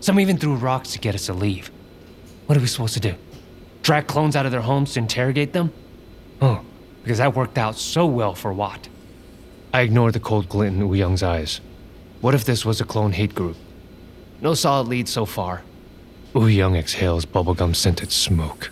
Some 0.00 0.20
even 0.20 0.36
threw 0.36 0.54
rocks 0.54 0.92
to 0.92 0.98
get 0.98 1.14
us 1.14 1.26
to 1.26 1.32
leave. 1.32 1.70
What 2.46 2.58
are 2.58 2.60
we 2.60 2.66
supposed 2.66 2.94
to 2.94 3.00
do? 3.00 3.14
Drag 3.82 4.06
clones 4.06 4.36
out 4.36 4.44
of 4.46 4.52
their 4.52 4.60
homes 4.60 4.92
to 4.94 5.00
interrogate 5.00 5.52
them? 5.52 5.72
Oh, 6.40 6.60
because 7.02 7.18
that 7.18 7.34
worked 7.34 7.58
out 7.58 7.76
so 7.76 8.06
well 8.06 8.34
for 8.34 8.52
Watt. 8.52 8.88
I 9.72 9.82
ignored 9.82 10.14
the 10.14 10.20
cold 10.20 10.48
glint 10.48 10.80
in 10.80 10.94
Young's 10.94 11.22
eyes. 11.22 11.60
What 12.20 12.34
if 12.34 12.44
this 12.44 12.64
was 12.64 12.80
a 12.80 12.84
clone 12.84 13.12
hate 13.12 13.34
group? 13.34 13.56
No 14.40 14.54
solid 14.54 14.88
leads 14.88 15.12
so 15.12 15.24
far. 15.24 15.62
Young 16.34 16.76
exhales 16.76 17.24
bubblegum 17.24 17.74
scented 17.74 18.12
smoke. 18.12 18.70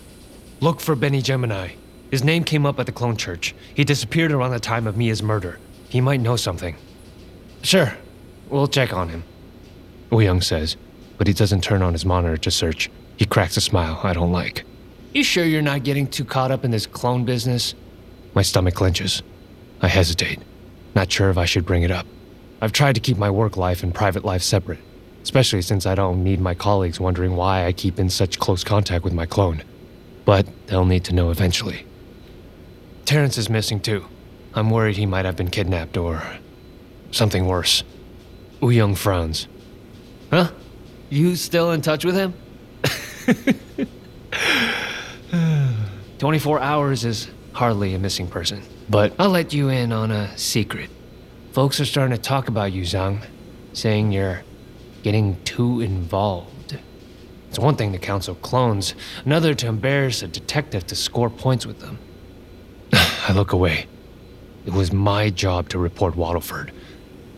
Look 0.61 0.79
for 0.79 0.95
Benny 0.95 1.21
Gemini. 1.21 1.71
His 2.11 2.23
name 2.23 2.43
came 2.43 2.65
up 2.65 2.79
at 2.79 2.85
the 2.85 2.91
clone 2.91 3.17
church. 3.17 3.53
He 3.73 3.83
disappeared 3.83 4.31
around 4.31 4.51
the 4.51 4.59
time 4.59 4.87
of 4.87 4.95
Mia's 4.95 5.21
murder. 5.21 5.59
He 5.89 5.99
might 5.99 6.21
know 6.21 6.37
something. 6.37 6.75
Sure, 7.61 7.93
we'll 8.49 8.67
check 8.67 8.93
on 8.93 9.09
him. 9.09 9.23
Young 10.11 10.39
says, 10.39 10.77
but 11.17 11.27
he 11.27 11.33
doesn't 11.33 11.61
turn 11.61 11.81
on 11.81 11.91
his 11.91 12.05
monitor 12.05 12.37
to 12.37 12.49
search. 12.49 12.89
He 13.17 13.25
cracks 13.25 13.57
a 13.57 13.61
smile 13.61 13.99
I 14.01 14.13
don't 14.13 14.31
like. 14.31 14.63
You 15.13 15.25
sure 15.25 15.43
you're 15.43 15.61
not 15.61 15.83
getting 15.83 16.07
too 16.07 16.23
caught 16.23 16.51
up 16.51 16.63
in 16.63 16.71
this 16.71 16.85
clone 16.85 17.25
business? 17.25 17.73
My 18.33 18.41
stomach 18.41 18.75
clenches. 18.75 19.23
I 19.81 19.89
hesitate, 19.89 20.39
not 20.95 21.11
sure 21.11 21.29
if 21.29 21.37
I 21.37 21.43
should 21.43 21.65
bring 21.65 21.83
it 21.83 21.91
up. 21.91 22.05
I've 22.61 22.71
tried 22.71 22.95
to 22.95 23.01
keep 23.01 23.17
my 23.17 23.29
work 23.29 23.57
life 23.57 23.83
and 23.83 23.93
private 23.93 24.23
life 24.23 24.41
separate, 24.41 24.79
especially 25.23 25.61
since 25.61 25.85
I 25.85 25.95
don't 25.95 26.23
need 26.23 26.39
my 26.39 26.53
colleagues 26.53 26.99
wondering 26.99 27.35
why 27.35 27.65
I 27.65 27.73
keep 27.73 27.99
in 27.99 28.09
such 28.09 28.39
close 28.39 28.63
contact 28.63 29.03
with 29.03 29.13
my 29.13 29.25
clone. 29.25 29.63
But 30.25 30.47
they'll 30.67 30.85
need 30.85 31.03
to 31.05 31.13
know 31.13 31.29
eventually. 31.29 31.85
Terrence 33.05 33.37
is 33.37 33.49
missing 33.49 33.79
too. 33.79 34.05
I'm 34.55 34.69
worried 34.69 34.97
he 34.97 35.05
might 35.05 35.25
have 35.25 35.35
been 35.35 35.49
kidnapped 35.49 35.97
or 35.97 36.23
something 37.11 37.45
worse. 37.45 37.83
Young 38.61 38.95
frowns. 38.95 39.47
Huh? 40.31 40.49
You 41.11 41.35
still 41.35 41.71
in 41.71 41.81
touch 41.81 42.03
with 42.03 42.15
him? 42.15 42.33
24 46.17 46.59
hours 46.59 47.05
is 47.05 47.29
hardly 47.53 47.93
a 47.93 47.99
missing 47.99 48.27
person. 48.27 48.63
But 48.89 49.13
I'll 49.19 49.29
let 49.29 49.53
you 49.53 49.69
in 49.69 49.91
on 49.91 50.09
a 50.09 50.35
secret. 50.35 50.89
Folks 51.51 51.79
are 51.79 51.85
starting 51.85 52.15
to 52.15 52.21
talk 52.21 52.47
about 52.47 52.73
you, 52.73 52.81
Zhang, 52.81 53.23
saying 53.73 54.11
you're 54.11 54.41
getting 55.03 55.39
too 55.43 55.81
involved. 55.81 56.54
It's 57.55 57.63
one 57.63 57.77
thing 57.77 57.93
to 57.93 57.97
counsel 57.97 58.35
clones, 58.35 58.95
another 59.23 59.53
to 59.53 59.67
embarrass 59.67 60.21
a 60.21 60.27
detective 60.27 60.85
to 60.87 60.95
score 60.95 61.29
points 61.29 61.65
with 61.65 61.79
them. 61.79 61.97
I 62.91 63.31
look 63.31 63.53
away. 63.53 63.87
It 64.65 64.73
was 64.73 64.91
my 64.91 65.29
job 65.29 65.69
to 65.69 65.79
report 65.79 66.15
Waddleford. 66.15 66.71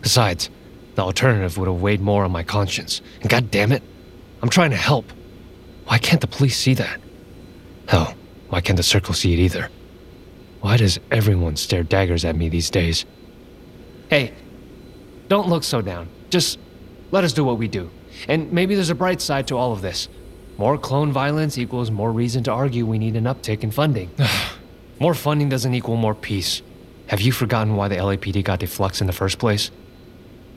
Besides, 0.00 0.50
the 0.96 1.02
alternative 1.02 1.56
would 1.56 1.68
have 1.68 1.80
weighed 1.80 2.00
more 2.00 2.24
on 2.24 2.32
my 2.32 2.42
conscience. 2.42 3.00
And 3.20 3.30
god 3.30 3.52
damn 3.52 3.70
it, 3.70 3.84
I'm 4.42 4.48
trying 4.48 4.70
to 4.70 4.76
help. 4.76 5.04
Why 5.84 5.98
can't 5.98 6.20
the 6.20 6.26
police 6.26 6.58
see 6.58 6.74
that? 6.74 7.00
Hell, 7.86 8.12
why 8.48 8.60
can't 8.60 8.76
the 8.76 8.82
circle 8.82 9.14
see 9.14 9.34
it 9.34 9.38
either? 9.38 9.70
Why 10.62 10.78
does 10.78 10.98
everyone 11.12 11.54
stare 11.54 11.84
daggers 11.84 12.24
at 12.24 12.34
me 12.34 12.48
these 12.48 12.70
days? 12.70 13.04
Hey, 14.10 14.34
don't 15.28 15.48
look 15.48 15.62
so 15.62 15.80
down. 15.80 16.08
Just 16.28 16.58
let 17.12 17.22
us 17.22 17.32
do 17.32 17.44
what 17.44 17.56
we 17.56 17.68
do. 17.68 17.88
And 18.26 18.52
maybe 18.52 18.74
there's 18.74 18.90
a 18.90 18.94
bright 18.94 19.20
side 19.20 19.46
to 19.48 19.56
all 19.56 19.72
of 19.72 19.82
this. 19.82 20.08
More 20.56 20.76
clone 20.76 21.12
violence 21.12 21.56
equals 21.56 21.90
more 21.90 22.10
reason 22.10 22.42
to 22.44 22.50
argue 22.50 22.84
we 22.84 22.98
need 22.98 23.14
an 23.14 23.24
uptick 23.24 23.62
in 23.62 23.70
funding. 23.70 24.10
more 25.00 25.14
funding 25.14 25.48
doesn't 25.48 25.72
equal 25.74 25.96
more 25.96 26.14
peace. 26.14 26.62
Have 27.06 27.20
you 27.20 27.32
forgotten 27.32 27.76
why 27.76 27.88
the 27.88 27.96
LAPD 27.96 28.42
got 28.42 28.60
deflux 28.60 29.00
in 29.00 29.06
the 29.06 29.12
first 29.12 29.38
place? 29.38 29.70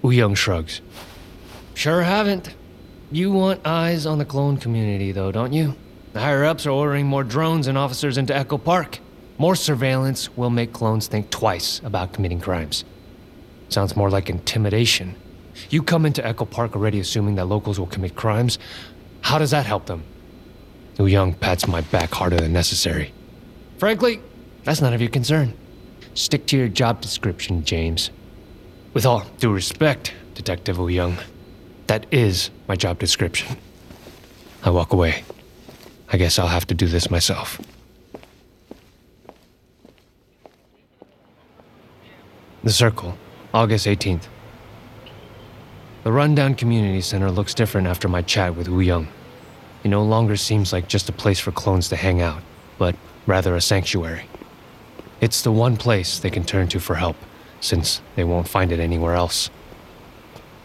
Young 0.03 0.33
shrugs. 0.33 0.81
Sure 1.75 2.01
haven't. 2.01 2.55
You 3.11 3.31
want 3.31 3.65
eyes 3.65 4.05
on 4.05 4.17
the 4.17 4.25
clone 4.25 4.57
community, 4.57 5.11
though, 5.11 5.31
don't 5.31 5.53
you? 5.53 5.75
The 6.13 6.19
higher 6.19 6.43
ups 6.43 6.65
are 6.65 6.71
ordering 6.71 7.05
more 7.05 7.23
drones 7.23 7.67
and 7.67 7.77
officers 7.77 8.17
into 8.17 8.35
Echo 8.35 8.57
Park. 8.57 8.99
More 9.37 9.55
surveillance 9.55 10.35
will 10.35 10.49
make 10.49 10.73
clones 10.73 11.07
think 11.07 11.29
twice 11.29 11.79
about 11.83 12.13
committing 12.13 12.39
crimes. 12.39 12.83
Sounds 13.69 13.95
more 13.95 14.09
like 14.09 14.29
intimidation. 14.29 15.15
You 15.69 15.83
come 15.83 16.05
into 16.05 16.25
Echo 16.25 16.45
Park 16.45 16.75
already 16.75 16.99
assuming 16.99 17.35
that 17.35 17.45
locals 17.45 17.79
will 17.79 17.87
commit 17.87 18.15
crimes. 18.15 18.59
How 19.21 19.37
does 19.37 19.51
that 19.51 19.65
help 19.65 19.85
them? 19.85 20.03
Young 20.99 21.33
pats 21.33 21.67
my 21.67 21.81
back 21.81 22.13
harder 22.13 22.37
than 22.37 22.53
necessary. 22.53 23.11
Frankly, 23.79 24.21
that's 24.63 24.81
none 24.81 24.93
of 24.93 25.01
your 25.01 25.09
concern. 25.09 25.57
Stick 26.13 26.45
to 26.47 26.57
your 26.57 26.67
job 26.67 27.01
description, 27.01 27.63
James. 27.65 28.11
With 28.93 29.05
all 29.05 29.25
due 29.39 29.51
respect, 29.51 30.13
Detective 30.35 30.77
Wu 30.77 30.89
Young, 30.89 31.17
that 31.87 32.05
is 32.11 32.51
my 32.67 32.75
job 32.75 32.99
description. 32.99 33.57
I 34.63 34.69
walk 34.69 34.93
away. 34.93 35.23
I 36.11 36.17
guess 36.17 36.37
I'll 36.37 36.47
have 36.47 36.67
to 36.67 36.75
do 36.75 36.87
this 36.87 37.09
myself. 37.09 37.59
The 42.63 42.71
Circle, 42.71 43.17
August 43.53 43.87
18th. 43.87 44.27
The 46.03 46.11
rundown 46.11 46.55
community 46.55 47.01
center 47.01 47.29
looks 47.29 47.53
different 47.53 47.85
after 47.85 48.07
my 48.07 48.23
chat 48.23 48.55
with 48.55 48.67
Wu 48.67 48.79
Young. 48.79 49.07
It 49.83 49.89
no 49.89 50.01
longer 50.01 50.35
seems 50.35 50.73
like 50.73 50.87
just 50.87 51.09
a 51.09 51.11
place 51.11 51.39
for 51.39 51.51
clones 51.51 51.89
to 51.89 51.95
hang 51.95 52.21
out, 52.21 52.41
but 52.79 52.95
rather 53.27 53.55
a 53.55 53.61
sanctuary. 53.61 54.25
It's 55.19 55.43
the 55.43 55.51
one 55.51 55.77
place 55.77 56.17
they 56.17 56.31
can 56.31 56.43
turn 56.43 56.67
to 56.69 56.79
for 56.79 56.95
help, 56.95 57.17
since 57.59 58.01
they 58.15 58.23
won't 58.23 58.47
find 58.47 58.71
it 58.71 58.79
anywhere 58.79 59.13
else. 59.13 59.51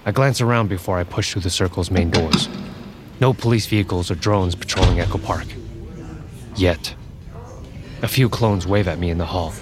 I 0.07 0.12
glance 0.12 0.40
around 0.40 0.69
before 0.69 0.97
I 0.99 1.05
push 1.05 1.33
through 1.33 1.43
the 1.43 1.50
circle's 1.50 1.90
main 1.90 2.09
doors. 2.09 2.49
No 3.21 3.35
police 3.35 3.66
vehicles 3.66 4.11
or 4.11 4.14
drones 4.14 4.55
patrolling 4.55 5.00
Echo 5.00 5.19
Park. 5.19 5.47
Yet. 6.55 6.95
A 8.00 8.09
few 8.09 8.31
clones 8.31 8.66
wave 8.66 8.88
at 8.88 8.99
me 8.99 9.11
in 9.11 9.19
the 9.19 9.26
hall. 9.26 9.52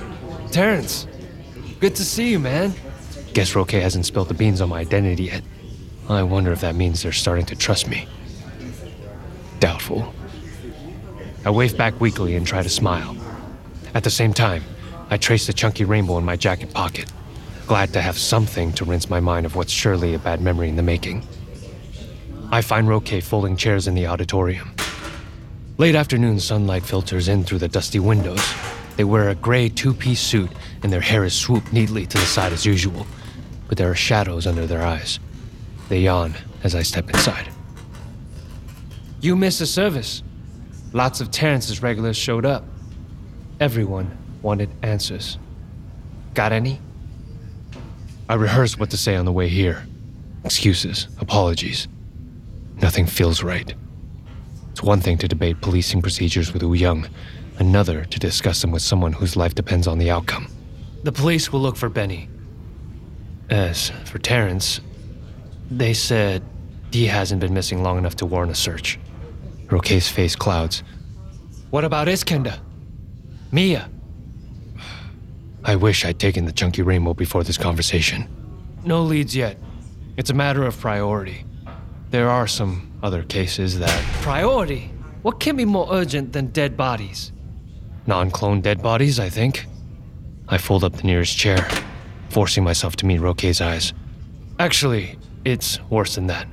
Terrence, 0.52 1.08
good 1.80 1.96
to 1.96 2.04
see 2.04 2.30
you, 2.30 2.38
man. 2.38 2.72
Guess 3.32 3.56
Roque 3.56 3.72
hasn't 3.72 4.06
spilled 4.06 4.28
the 4.28 4.34
beans 4.34 4.60
on 4.60 4.68
my 4.68 4.78
identity 4.78 5.24
yet. 5.24 5.42
I 6.08 6.22
wonder 6.22 6.52
if 6.52 6.60
that 6.60 6.74
means 6.74 7.02
they're 7.02 7.12
starting 7.12 7.46
to 7.46 7.56
trust 7.56 7.88
me. 7.88 8.06
Doubtful. 9.58 10.12
I 11.46 11.50
wave 11.50 11.76
back 11.76 11.98
weakly 12.00 12.36
and 12.36 12.46
try 12.46 12.62
to 12.62 12.68
smile. 12.68 13.16
At 13.94 14.04
the 14.04 14.10
same 14.10 14.34
time, 14.34 14.64
I 15.08 15.16
trace 15.16 15.46
the 15.46 15.52
chunky 15.52 15.84
rainbow 15.84 16.18
in 16.18 16.24
my 16.24 16.36
jacket 16.36 16.74
pocket, 16.74 17.10
glad 17.66 17.92
to 17.94 18.00
have 18.00 18.18
something 18.18 18.72
to 18.74 18.84
rinse 18.84 19.08
my 19.08 19.20
mind 19.20 19.46
of 19.46 19.56
what's 19.56 19.72
surely 19.72 20.14
a 20.14 20.18
bad 20.18 20.40
memory 20.40 20.68
in 20.68 20.76
the 20.76 20.82
making. 20.82 21.26
I 22.50 22.60
find 22.60 22.86
Roque 22.86 23.22
folding 23.22 23.56
chairs 23.56 23.88
in 23.88 23.94
the 23.94 24.06
auditorium. 24.06 24.74
Late 25.78 25.94
afternoon 25.94 26.38
sunlight 26.38 26.84
filters 26.84 27.28
in 27.28 27.44
through 27.44 27.58
the 27.58 27.68
dusty 27.68 27.98
windows. 27.98 28.42
They 28.96 29.04
wear 29.04 29.30
a 29.30 29.34
gray 29.34 29.68
two 29.68 29.92
piece 29.92 30.20
suit, 30.20 30.50
and 30.82 30.92
their 30.92 31.00
hair 31.00 31.24
is 31.24 31.34
swooped 31.34 31.72
neatly 31.72 32.06
to 32.06 32.18
the 32.18 32.26
side 32.26 32.52
as 32.52 32.64
usual, 32.64 33.06
but 33.68 33.78
there 33.78 33.90
are 33.90 33.94
shadows 33.94 34.46
under 34.46 34.66
their 34.66 34.82
eyes. 34.82 35.18
They 35.88 36.00
yawn 36.00 36.34
as 36.62 36.74
I 36.74 36.82
step 36.82 37.08
inside. 37.10 37.50
You 39.20 39.36
missed 39.36 39.58
the 39.58 39.66
service. 39.66 40.22
Lots 40.92 41.20
of 41.20 41.30
Terrence's 41.30 41.82
regulars 41.82 42.16
showed 42.16 42.44
up. 42.44 42.64
Everyone 43.60 44.16
wanted 44.42 44.70
answers. 44.82 45.38
Got 46.34 46.52
any? 46.52 46.80
I 48.28 48.34
rehearsed 48.34 48.78
what 48.78 48.90
to 48.90 48.96
say 48.96 49.16
on 49.16 49.24
the 49.24 49.32
way 49.32 49.48
here 49.48 49.86
excuses, 50.44 51.08
apologies. 51.20 51.88
Nothing 52.82 53.06
feels 53.06 53.42
right. 53.42 53.74
It's 54.72 54.82
one 54.82 55.00
thing 55.00 55.16
to 55.18 55.28
debate 55.28 55.60
policing 55.60 56.02
procedures 56.02 56.52
with 56.52 56.62
Wu 56.62 56.74
Young, 56.74 57.08
another 57.58 58.04
to 58.04 58.18
discuss 58.18 58.60
them 58.60 58.70
with 58.70 58.82
someone 58.82 59.12
whose 59.12 59.36
life 59.36 59.54
depends 59.54 59.86
on 59.86 59.98
the 59.98 60.10
outcome. 60.10 60.48
The 61.02 61.12
police 61.12 61.52
will 61.52 61.60
look 61.60 61.76
for 61.76 61.88
Benny. 61.88 62.28
As 63.48 63.90
for 64.04 64.18
Terrence, 64.18 64.80
they 65.70 65.94
said 65.94 66.42
he 66.92 67.06
hasn't 67.06 67.40
been 67.40 67.54
missing 67.54 67.82
long 67.82 67.98
enough 67.98 68.16
to 68.16 68.26
warrant 68.26 68.52
a 68.52 68.54
search. 68.54 68.98
Roque's 69.70 70.08
face 70.08 70.36
clouds. 70.36 70.82
What 71.70 71.84
about 71.84 72.06
Iskender? 72.06 72.58
Mia? 73.50 73.88
I 75.64 75.76
wish 75.76 76.04
I'd 76.04 76.18
taken 76.18 76.44
the 76.44 76.52
chunky 76.52 76.82
rainbow 76.82 77.14
before 77.14 77.42
this 77.42 77.56
conversation. 77.56 78.28
No 78.84 79.02
leads 79.02 79.34
yet. 79.34 79.58
It's 80.16 80.30
a 80.30 80.34
matter 80.34 80.64
of 80.64 80.78
priority. 80.78 81.44
There 82.10 82.28
are 82.28 82.46
some 82.46 82.92
other 83.02 83.22
cases 83.22 83.78
that. 83.78 84.04
Priority? 84.22 84.90
What 85.22 85.40
can 85.40 85.56
be 85.56 85.64
more 85.64 85.88
urgent 85.90 86.32
than 86.32 86.48
dead 86.48 86.76
bodies? 86.76 87.32
Non 88.06 88.30
clone 88.30 88.60
dead 88.60 88.82
bodies, 88.82 89.18
I 89.18 89.30
think. 89.30 89.66
I 90.48 90.58
fold 90.58 90.84
up 90.84 90.92
the 90.92 91.04
nearest 91.04 91.36
chair, 91.36 91.66
forcing 92.28 92.62
myself 92.62 92.96
to 92.96 93.06
meet 93.06 93.18
Roque's 93.18 93.60
eyes. 93.62 93.94
Actually, 94.58 95.18
it's 95.44 95.80
worse 95.90 96.14
than 96.14 96.26
that. 96.28 96.46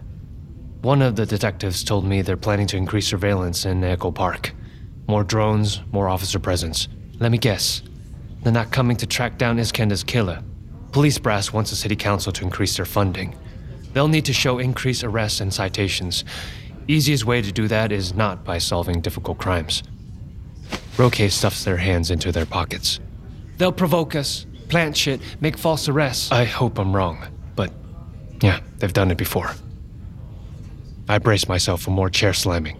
One 0.81 1.01
of 1.01 1.15
the 1.15 1.25
detectives 1.25 1.83
told 1.83 2.05
me 2.05 2.21
they're 2.21 2.37
planning 2.37 2.67
to 2.67 2.77
increase 2.77 3.07
surveillance 3.07 3.65
in 3.65 3.83
Echo 3.83 4.11
Park. 4.11 4.53
More 5.07 5.23
drones, 5.23 5.81
more 5.91 6.09
officer 6.09 6.39
presence. 6.39 6.87
Let 7.19 7.31
me 7.31 7.37
guess. 7.37 7.83
They're 8.41 8.51
not 8.51 8.71
coming 8.71 8.97
to 8.97 9.05
track 9.05 9.37
down 9.37 9.57
Iskender's 9.57 10.03
killer. 10.03 10.43
Police 10.91 11.19
brass 11.19 11.53
wants 11.53 11.69
the 11.69 11.75
city 11.75 11.95
council 11.95 12.31
to 12.33 12.43
increase 12.43 12.75
their 12.75 12.85
funding. 12.85 13.37
They'll 13.93 14.07
need 14.07 14.25
to 14.25 14.33
show 14.33 14.57
increased 14.57 15.03
arrests 15.03 15.39
and 15.39 15.53
citations. 15.53 16.23
Easiest 16.87 17.25
way 17.25 17.41
to 17.41 17.51
do 17.51 17.67
that 17.67 17.91
is 17.91 18.15
not 18.15 18.43
by 18.43 18.57
solving 18.57 19.01
difficult 19.01 19.37
crimes. 19.37 19.83
Roque 20.97 21.29
stuffs 21.29 21.63
their 21.63 21.77
hands 21.77 22.09
into 22.11 22.31
their 22.31 22.45
pockets. 22.45 22.99
They'll 23.57 23.71
provoke 23.71 24.15
us, 24.15 24.45
plant 24.69 24.97
shit, 24.97 25.21
make 25.39 25.57
false 25.57 25.87
arrests. 25.87 26.31
I 26.31 26.45
hope 26.45 26.79
I'm 26.79 26.95
wrong, 26.95 27.27
yeah, 28.41 28.59
they've 28.77 28.93
done 28.93 29.11
it 29.11 29.17
before. 29.17 29.51
I 31.07 31.17
brace 31.17 31.47
myself 31.47 31.81
for 31.81 31.91
more 31.91 32.09
chair 32.09 32.33
slamming. 32.33 32.77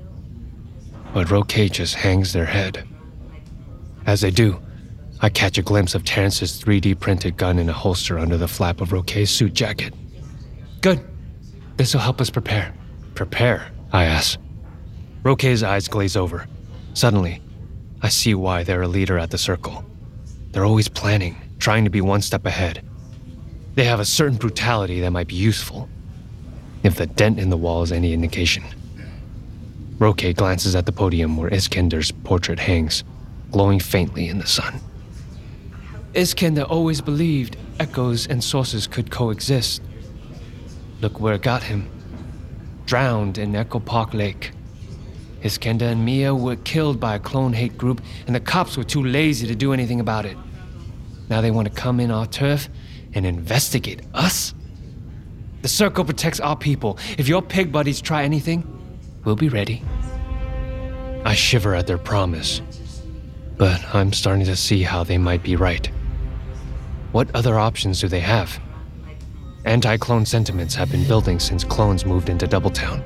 But 1.14 1.30
Roque 1.30 1.70
just 1.72 1.96
hangs 1.96 2.34
their 2.34 2.46
head. 2.46 2.88
As 4.06 4.22
they 4.22 4.32
do, 4.32 4.60
I 5.20 5.30
catch 5.30 5.58
a 5.58 5.62
glimpse 5.62 5.94
of 5.94 6.04
Terrence's 6.04 6.62
3D 6.64 7.00
printed 7.00 7.38
gun 7.38 7.60
in 7.60 7.70
a 7.70 7.74
holster 7.74 8.18
under 8.18 8.38
the 8.38 8.48
flap 8.48 8.82
of 8.82 8.92
Roque's 8.92 9.30
suit 9.30 9.54
jacket. 9.54 9.94
Good. 10.82 11.06
This'll 11.78 12.00
help 12.00 12.22
us 12.22 12.30
prepare. 12.30 12.74
Prepare? 13.14 13.72
I 13.92 14.06
ask. 14.06 14.40
Roque's 15.24 15.62
eyes 15.62 15.88
glaze 15.88 16.16
over. 16.16 16.48
Suddenly, 16.94 17.42
I 18.02 18.10
see 18.10 18.34
why 18.34 18.64
they're 18.64 18.82
a 18.82 18.88
leader 18.88 19.20
at 19.20 19.30
the 19.30 19.38
circle. 19.38 19.86
They're 20.52 20.66
always 20.66 20.88
planning, 20.88 21.36
trying 21.60 21.84
to 21.84 21.92
be 21.92 22.02
one 22.02 22.22
step 22.22 22.46
ahead. 22.46 22.84
They 23.76 23.86
have 23.86 24.00
a 24.00 24.06
certain 24.06 24.38
brutality 24.38 25.00
that 25.02 25.12
might 25.12 25.28
be 25.28 25.36
useful, 25.36 25.88
if 26.84 26.96
the 26.96 27.06
dent 27.06 27.40
in 27.40 27.50
the 27.50 27.58
wall 27.58 27.84
is 27.84 27.92
any 27.92 28.14
indication. 28.14 28.64
Roque 29.98 30.36
glances 30.36 30.76
at 30.76 30.86
the 30.86 30.92
podium 30.92 31.38
where 31.38 31.50
Iskender's 31.50 32.12
portrait 32.12 32.60
hangs, 32.60 33.04
glowing 33.52 33.80
faintly 33.80 34.28
in 34.28 34.40
the 34.40 34.48
sun. 34.48 34.82
Iskender 36.14 36.70
always 36.70 37.00
believed 37.00 37.56
echoes 37.80 38.28
and 38.28 38.44
sources 38.44 38.88
could 38.88 39.10
coexist. 39.10 39.82
Look 41.00 41.20
where 41.20 41.36
it 41.36 41.42
got 41.42 41.64
him. 41.64 41.90
Drowned 42.86 43.38
in 43.38 43.56
Echo 43.56 43.80
Park 43.80 44.14
Lake. 44.14 44.52
Iskender 45.44 45.84
and 45.84 46.04
Mia 46.04 46.36
were 46.36 46.58
killed 46.58 47.00
by 47.00 47.16
a 47.16 47.20
clone 47.20 47.54
hate 47.54 47.78
group, 47.78 48.02
and 48.28 48.36
the 48.36 48.40
cops 48.40 48.76
were 48.76 48.84
too 48.84 49.04
lazy 49.04 49.48
to 49.48 49.56
do 49.56 49.72
anything 49.72 50.02
about 50.02 50.26
it. 50.26 50.38
Now 51.30 51.40
they 51.40 51.52
want 51.52 51.70
to 51.70 51.74
come 51.74 52.02
in 52.02 52.12
our 52.12 52.26
turf 52.26 52.68
and 53.14 53.26
investigate 53.26 54.02
us? 54.14 54.54
The 55.62 55.68
circle 55.68 56.04
protects 56.04 56.40
our 56.40 56.56
people. 56.56 56.98
If 57.18 57.28
your 57.28 57.42
pig 57.42 57.72
buddies 57.72 58.02
try 58.02 58.24
anything, 58.24 58.66
we'll 59.24 59.36
be 59.36 59.50
ready. 59.50 59.84
I 61.24 61.36
shiver 61.36 61.76
at 61.76 61.86
their 61.86 62.00
promise, 62.00 62.62
but 63.58 63.84
I'm 63.94 64.12
starting 64.12 64.46
to 64.46 64.56
see 64.56 64.82
how 64.82 65.04
they 65.04 65.20
might 65.20 65.44
be 65.44 65.56
right. 65.56 65.86
What 67.12 67.30
other 67.36 67.60
options 67.60 68.02
do 68.02 68.08
they 68.08 68.22
have? 68.22 68.60
Anti 69.66 69.98
clone 69.98 70.26
sentiments 70.26 70.74
have 70.74 70.90
been 70.90 71.08
building 71.08 71.40
since 71.40 71.64
clones 71.64 72.06
moved 72.06 72.30
into 72.30 72.48
Doubletown. 72.48 73.04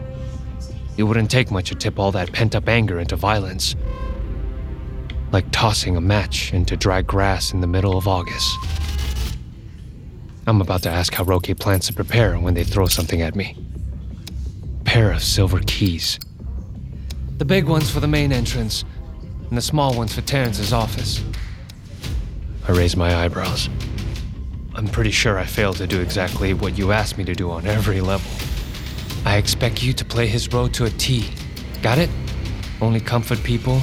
It 0.95 1.03
wouldn't 1.03 1.29
take 1.29 1.51
much 1.51 1.69
to 1.69 1.75
tip 1.75 1.99
all 1.99 2.13
that 2.13 2.31
pent 2.31 2.55
up 2.55 2.69
anger 2.69 2.99
into 2.99 3.17
violence. 3.17 3.75
Like 5.33 5.51
tossing 5.51 5.97
a 5.97 6.01
match 6.01 6.53
into 6.53 6.77
dry 6.77 7.01
grass 7.01 7.51
in 7.51 7.59
the 7.59 7.67
middle 7.67 7.97
of 7.97 8.07
August. 8.07 8.55
I'm 10.47 10.61
about 10.61 10.83
to 10.83 10.89
ask 10.89 11.11
how 11.11 11.23
Roque 11.23 11.57
plans 11.59 11.87
to 11.87 11.93
prepare 11.93 12.37
when 12.37 12.53
they 12.53 12.63
throw 12.63 12.85
something 12.85 13.23
at 13.23 13.35
me. 13.35 13.57
Pair 14.83 15.11
of 15.11 15.23
silver 15.23 15.59
keys. 15.65 16.19
The 17.37 17.45
big 17.45 17.65
ones 17.65 17.89
for 17.89 17.99
the 17.99 18.07
main 18.07 18.31
entrance, 18.31 18.85
and 19.49 19.57
the 19.57 19.61
small 19.61 19.97
ones 19.97 20.13
for 20.13 20.21
Terrence's 20.21 20.71
office. 20.71 21.23
I 22.67 22.73
raise 22.73 22.95
my 22.95 23.15
eyebrows. 23.15 23.69
I'm 24.75 24.87
pretty 24.87 25.09
sure 25.09 25.39
I 25.39 25.45
failed 25.45 25.77
to 25.77 25.87
do 25.87 25.99
exactly 25.99 26.53
what 26.53 26.77
you 26.77 26.91
asked 26.91 27.17
me 27.17 27.23
to 27.23 27.33
do 27.33 27.49
on 27.49 27.65
every 27.65 27.99
level. 27.99 28.29
I 29.25 29.37
expect 29.37 29.81
you 29.81 29.93
to 29.93 30.05
play 30.05 30.27
his 30.27 30.53
role 30.53 30.69
to 30.69 30.85
a 30.85 30.91
T. 30.91 31.27
Got 31.81 31.97
it? 31.97 32.09
Only 32.81 32.99
comfort 32.99 33.41
people 33.43 33.81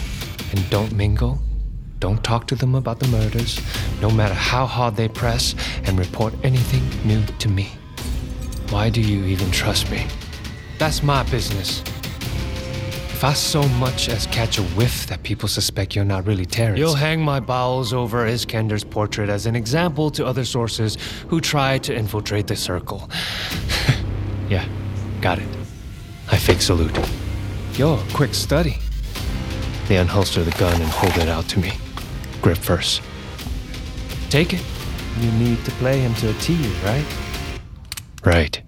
and 0.53 0.71
don't 0.71 0.93
mingle. 0.93 1.43
Don't 2.03 2.25
talk 2.25 2.49
to 2.49 2.57
them 2.57 2.75
about 2.75 2.99
the 2.99 3.07
murders, 3.07 3.61
no 4.01 4.11
matter 4.11 4.35
how 4.35 4.67
hard 4.67 4.97
they 4.97 5.07
press, 5.07 5.55
and 5.85 5.97
report 6.01 6.35
anything 6.43 6.83
new 7.07 7.25
to 7.39 7.49
me. 7.49 7.71
Why 8.71 8.91
do 8.91 9.01
you 9.01 9.25
even 9.27 9.49
trust 9.53 9.89
me? 9.89 10.09
That's 10.79 11.05
my 11.05 11.23
business. 11.31 11.81
If 13.13 13.23
I 13.23 13.35
so 13.35 13.63
much 13.79 14.09
as 14.09 14.27
catch 14.27 14.59
a 14.59 14.65
whiff 14.75 15.07
that 15.07 15.23
people 15.23 15.49
suspect 15.49 15.95
you're 15.95 16.05
not 16.05 16.27
really 16.27 16.45
Terrence, 16.45 16.77
you'll 16.77 16.97
hang 16.97 17.23
my 17.23 17.39
bowels 17.39 17.93
over 17.93 18.27
Iskender's 18.27 18.83
portrait 18.83 19.29
as 19.29 19.47
an 19.47 19.55
example 19.55 20.11
to 20.11 20.27
other 20.27 20.45
sources 20.45 20.99
who 21.29 21.41
try 21.41 21.79
to 21.79 21.95
infiltrate 21.95 22.49
the 22.49 22.57
circle. 22.57 23.09
yeah, 24.49 24.67
got 25.21 25.39
it. 25.39 25.49
I 26.33 26.37
fake 26.37 26.63
salute. 26.63 26.99
You're 27.75 28.03
quick 28.13 28.35
study. 28.35 28.79
They 29.87 29.99
unholster 30.05 30.45
the 30.45 30.59
gun 30.59 30.75
and 30.83 30.91
hold 30.91 31.17
it 31.19 31.29
out 31.29 31.49
to 31.51 31.61
me. 31.61 31.71
Grip 32.43 32.59
first. 32.59 33.03
Take 34.29 34.53
it. 34.53 34.63
You 35.21 35.31
need 35.33 35.65
to 35.65 35.71
play 35.73 36.01
him 36.01 36.13
to 36.17 36.31
a 36.31 36.35
T, 36.35 36.57
right? 36.85 37.05
Right. 38.25 38.63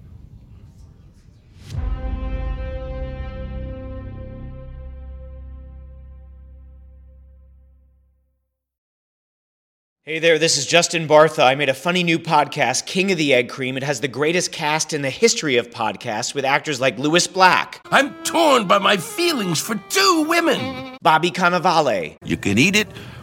Hey 10.07 10.19
there, 10.19 10.39
this 10.39 10.59
is 10.59 10.67
Justin 10.67 11.09
Bartha. 11.09 11.43
I 11.45 11.55
made 11.55 11.71
a 11.71 11.75
funny 11.75 12.03
new 12.03 12.19
podcast, 12.19 12.85
King 12.85 13.11
of 13.11 13.17
the 13.17 13.33
Egg 13.33 13.49
Cream. 13.49 13.77
It 13.77 13.83
has 13.83 14.01
the 14.01 14.07
greatest 14.07 14.53
cast 14.53 14.93
in 14.93 15.01
the 15.01 15.11
history 15.11 15.57
of 15.57 15.71
podcasts 15.71 16.35
with 16.35 16.45
actors 16.45 16.79
like 16.79 16.99
Lewis 16.99 17.27
Black. 17.27 17.81
I'm 17.91 18.15
torn 18.23 18.69
by 18.69 18.79
my 18.79 18.99
feelings 18.99 19.61
for 19.61 19.77
two 19.89 20.27
women. 20.29 20.99
Bobby 21.01 21.31
Cannavale. 21.31 22.17
You 22.23 22.37
can 22.37 22.59
eat 22.59 22.77
it 22.77 22.87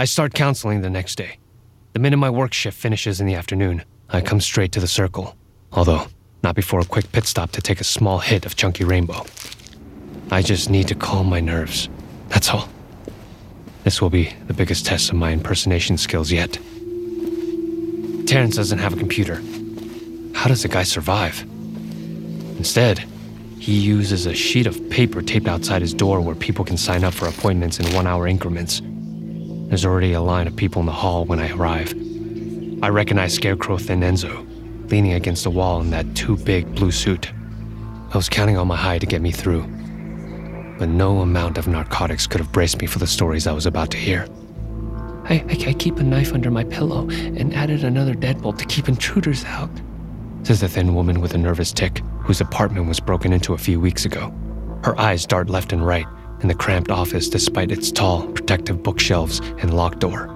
I 0.00 0.04
start 0.04 0.32
counseling 0.32 0.82
the 0.82 0.90
next 0.90 1.16
day. 1.16 1.38
The 1.92 1.98
minute 1.98 2.18
my 2.18 2.30
work 2.30 2.52
shift 2.52 2.78
finishes 2.78 3.20
in 3.20 3.26
the 3.26 3.34
afternoon, 3.34 3.82
I 4.08 4.20
come 4.20 4.40
straight 4.40 4.70
to 4.72 4.80
the 4.80 4.86
Circle. 4.86 5.36
Although, 5.72 6.06
not 6.44 6.54
before 6.54 6.78
a 6.78 6.84
quick 6.84 7.10
pit 7.10 7.26
stop 7.26 7.50
to 7.50 7.60
take 7.60 7.80
a 7.80 7.84
small 7.84 8.20
hit 8.20 8.46
of 8.46 8.54
Chunky 8.54 8.84
Rainbow. 8.84 9.26
I 10.30 10.40
just 10.42 10.70
need 10.70 10.86
to 10.86 10.94
calm 10.94 11.28
my 11.28 11.40
nerves. 11.40 11.88
That's 12.28 12.48
all. 12.48 12.68
This 13.82 14.00
will 14.00 14.08
be 14.08 14.32
the 14.46 14.54
biggest 14.54 14.86
test 14.86 15.10
of 15.10 15.16
my 15.16 15.32
impersonation 15.32 15.98
skills 15.98 16.30
yet. 16.30 16.60
Terrence 18.24 18.54
doesn't 18.54 18.78
have 18.78 18.92
a 18.92 18.98
computer. 18.98 19.42
How 20.32 20.46
does 20.46 20.62
the 20.62 20.68
guy 20.68 20.84
survive? 20.84 21.42
Instead, 22.56 23.00
he 23.58 23.76
uses 23.76 24.26
a 24.26 24.34
sheet 24.34 24.68
of 24.68 24.90
paper 24.90 25.22
taped 25.22 25.48
outside 25.48 25.82
his 25.82 25.92
door 25.92 26.20
where 26.20 26.36
people 26.36 26.64
can 26.64 26.76
sign 26.76 27.02
up 27.02 27.14
for 27.14 27.26
appointments 27.26 27.80
in 27.80 27.92
one 27.96 28.06
hour 28.06 28.28
increments. 28.28 28.80
There's 29.68 29.84
already 29.84 30.14
a 30.14 30.22
line 30.22 30.46
of 30.46 30.56
people 30.56 30.80
in 30.80 30.86
the 30.86 30.92
hall 30.92 31.26
when 31.26 31.38
I 31.38 31.52
arrive. 31.52 31.92
I 32.82 32.88
recognize 32.88 33.34
Scarecrow 33.34 33.76
Thin 33.76 34.00
Enzo, 34.00 34.90
leaning 34.90 35.12
against 35.12 35.44
the 35.44 35.50
wall 35.50 35.82
in 35.82 35.90
that 35.90 36.16
too 36.16 36.38
big 36.38 36.74
blue 36.74 36.90
suit. 36.90 37.30
I 38.14 38.16
was 38.16 38.30
counting 38.30 38.56
on 38.56 38.66
my 38.66 38.76
high 38.76 38.98
to 38.98 39.04
get 39.04 39.20
me 39.20 39.30
through, 39.30 39.64
but 40.78 40.88
no 40.88 41.20
amount 41.20 41.58
of 41.58 41.68
narcotics 41.68 42.26
could 42.26 42.40
have 42.40 42.50
braced 42.50 42.80
me 42.80 42.86
for 42.86 42.98
the 42.98 43.06
stories 43.06 43.46
I 43.46 43.52
was 43.52 43.66
about 43.66 43.90
to 43.90 43.98
hear. 43.98 44.26
I, 45.24 45.44
I, 45.46 45.64
I 45.66 45.72
keep 45.74 45.98
a 45.98 46.02
knife 46.02 46.32
under 46.32 46.50
my 46.50 46.64
pillow 46.64 47.06
and 47.10 47.52
added 47.52 47.84
another 47.84 48.14
deadbolt 48.14 48.56
to 48.58 48.64
keep 48.64 48.88
intruders 48.88 49.44
out, 49.44 49.70
says 50.44 50.62
the 50.62 50.68
thin 50.70 50.94
woman 50.94 51.20
with 51.20 51.34
a 51.34 51.38
nervous 51.38 51.72
tick 51.72 51.98
whose 52.22 52.40
apartment 52.40 52.88
was 52.88 53.00
broken 53.00 53.34
into 53.34 53.52
a 53.52 53.58
few 53.58 53.78
weeks 53.80 54.06
ago. 54.06 54.32
Her 54.82 54.98
eyes 54.98 55.26
dart 55.26 55.50
left 55.50 55.74
and 55.74 55.86
right 55.86 56.06
in 56.40 56.48
the 56.48 56.54
cramped 56.54 56.90
office 56.90 57.28
despite 57.28 57.72
its 57.72 57.90
tall, 57.90 58.26
protective 58.28 58.82
bookshelves 58.82 59.40
and 59.58 59.74
locked 59.74 60.00
door. 60.00 60.34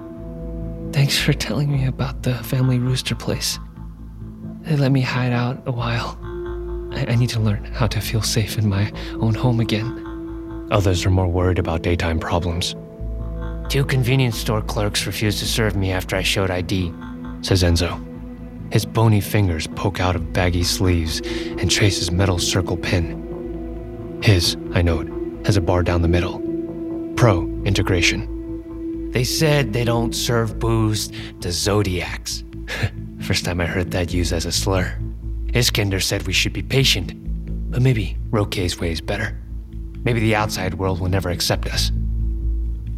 Thanks 0.91 1.17
for 1.17 1.33
telling 1.33 1.71
me 1.71 1.87
about 1.87 2.23
the 2.23 2.35
family 2.35 2.79
rooster 2.79 3.15
place. 3.15 3.59
They 4.61 4.75
let 4.75 4.91
me 4.91 5.01
hide 5.01 5.33
out 5.33 5.63
a 5.65 5.71
while. 5.71 6.17
I, 6.93 7.05
I 7.09 7.15
need 7.15 7.29
to 7.29 7.39
learn 7.39 7.65
how 7.65 7.87
to 7.87 7.99
feel 7.99 8.21
safe 8.21 8.57
in 8.57 8.69
my 8.69 8.91
own 9.19 9.33
home 9.33 9.59
again. 9.59 10.67
Others 10.71 11.05
are 11.05 11.09
more 11.09 11.27
worried 11.27 11.59
about 11.59 11.81
daytime 11.81 12.19
problems. 12.19 12.75
Two 13.69 13.83
convenience 13.85 14.37
store 14.37 14.61
clerks 14.61 15.07
refused 15.07 15.39
to 15.39 15.45
serve 15.45 15.75
me 15.75 15.91
after 15.91 16.15
I 16.15 16.21
showed 16.21 16.51
ID, 16.51 16.93
says 17.41 17.63
Enzo. 17.63 18.01
His 18.71 18.85
bony 18.85 19.21
fingers 19.21 19.67
poke 19.67 19.99
out 19.99 20.15
of 20.15 20.33
baggy 20.33 20.63
sleeves 20.63 21.21
and 21.59 21.69
trace 21.69 21.99
his 21.99 22.11
metal 22.11 22.39
circle 22.39 22.77
pin. 22.77 24.19
His, 24.23 24.55
I 24.73 24.81
note, 24.81 25.09
has 25.45 25.57
a 25.57 25.61
bar 25.61 25.83
down 25.83 26.01
the 26.01 26.07
middle. 26.07 26.39
Pro 27.15 27.43
integration. 27.65 29.11
They 29.11 29.23
said 29.23 29.73
they 29.73 29.83
don't 29.83 30.13
serve 30.13 30.59
booze 30.59 31.11
to 31.41 31.51
zodiacs. 31.51 32.43
First 33.21 33.45
time 33.45 33.61
I 33.61 33.65
heard 33.65 33.91
that 33.91 34.13
used 34.13 34.33
as 34.33 34.45
a 34.45 34.51
slur. 34.51 34.97
Iskender 35.47 36.01
said 36.01 36.25
we 36.25 36.33
should 36.33 36.53
be 36.53 36.63
patient, 36.63 37.13
but 37.71 37.81
maybe 37.81 38.17
Roque's 38.31 38.79
way 38.79 38.91
is 38.91 39.01
better. 39.01 39.37
Maybe 40.03 40.19
the 40.19 40.35
outside 40.35 40.73
world 40.73 40.99
will 40.99 41.09
never 41.09 41.29
accept 41.29 41.67
us. 41.67 41.89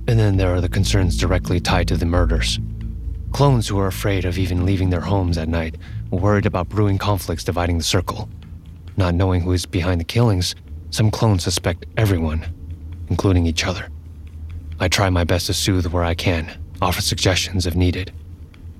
And 0.07 0.19
then 0.19 0.37
there 0.37 0.53
are 0.53 0.61
the 0.61 0.69
concerns 0.69 1.17
directly 1.17 1.59
tied 1.59 1.87
to 1.89 1.97
the 1.97 2.05
murders. 2.05 2.59
Clones 3.33 3.67
who 3.67 3.77
are 3.79 3.87
afraid 3.87 4.23
of 4.23 4.37
even 4.37 4.65
leaving 4.65 4.89
their 4.89 5.01
homes 5.01 5.37
at 5.37 5.49
night, 5.49 5.75
worried 6.11 6.45
about 6.45 6.69
brewing 6.69 6.97
conflicts 6.97 7.43
dividing 7.43 7.77
the 7.77 7.83
circle. 7.83 8.29
Not 8.97 9.15
knowing 9.15 9.41
who 9.41 9.51
is 9.51 9.65
behind 9.65 9.99
the 9.99 10.05
killings, 10.05 10.55
some 10.95 11.11
clones 11.11 11.43
suspect 11.43 11.85
everyone, 11.97 12.45
including 13.09 13.45
each 13.45 13.65
other. 13.65 13.89
I 14.79 14.87
try 14.87 15.09
my 15.09 15.25
best 15.25 15.47
to 15.47 15.53
soothe 15.53 15.87
where 15.87 16.05
I 16.05 16.15
can, 16.15 16.49
offer 16.81 17.01
suggestions 17.01 17.65
if 17.65 17.75
needed. 17.75 18.13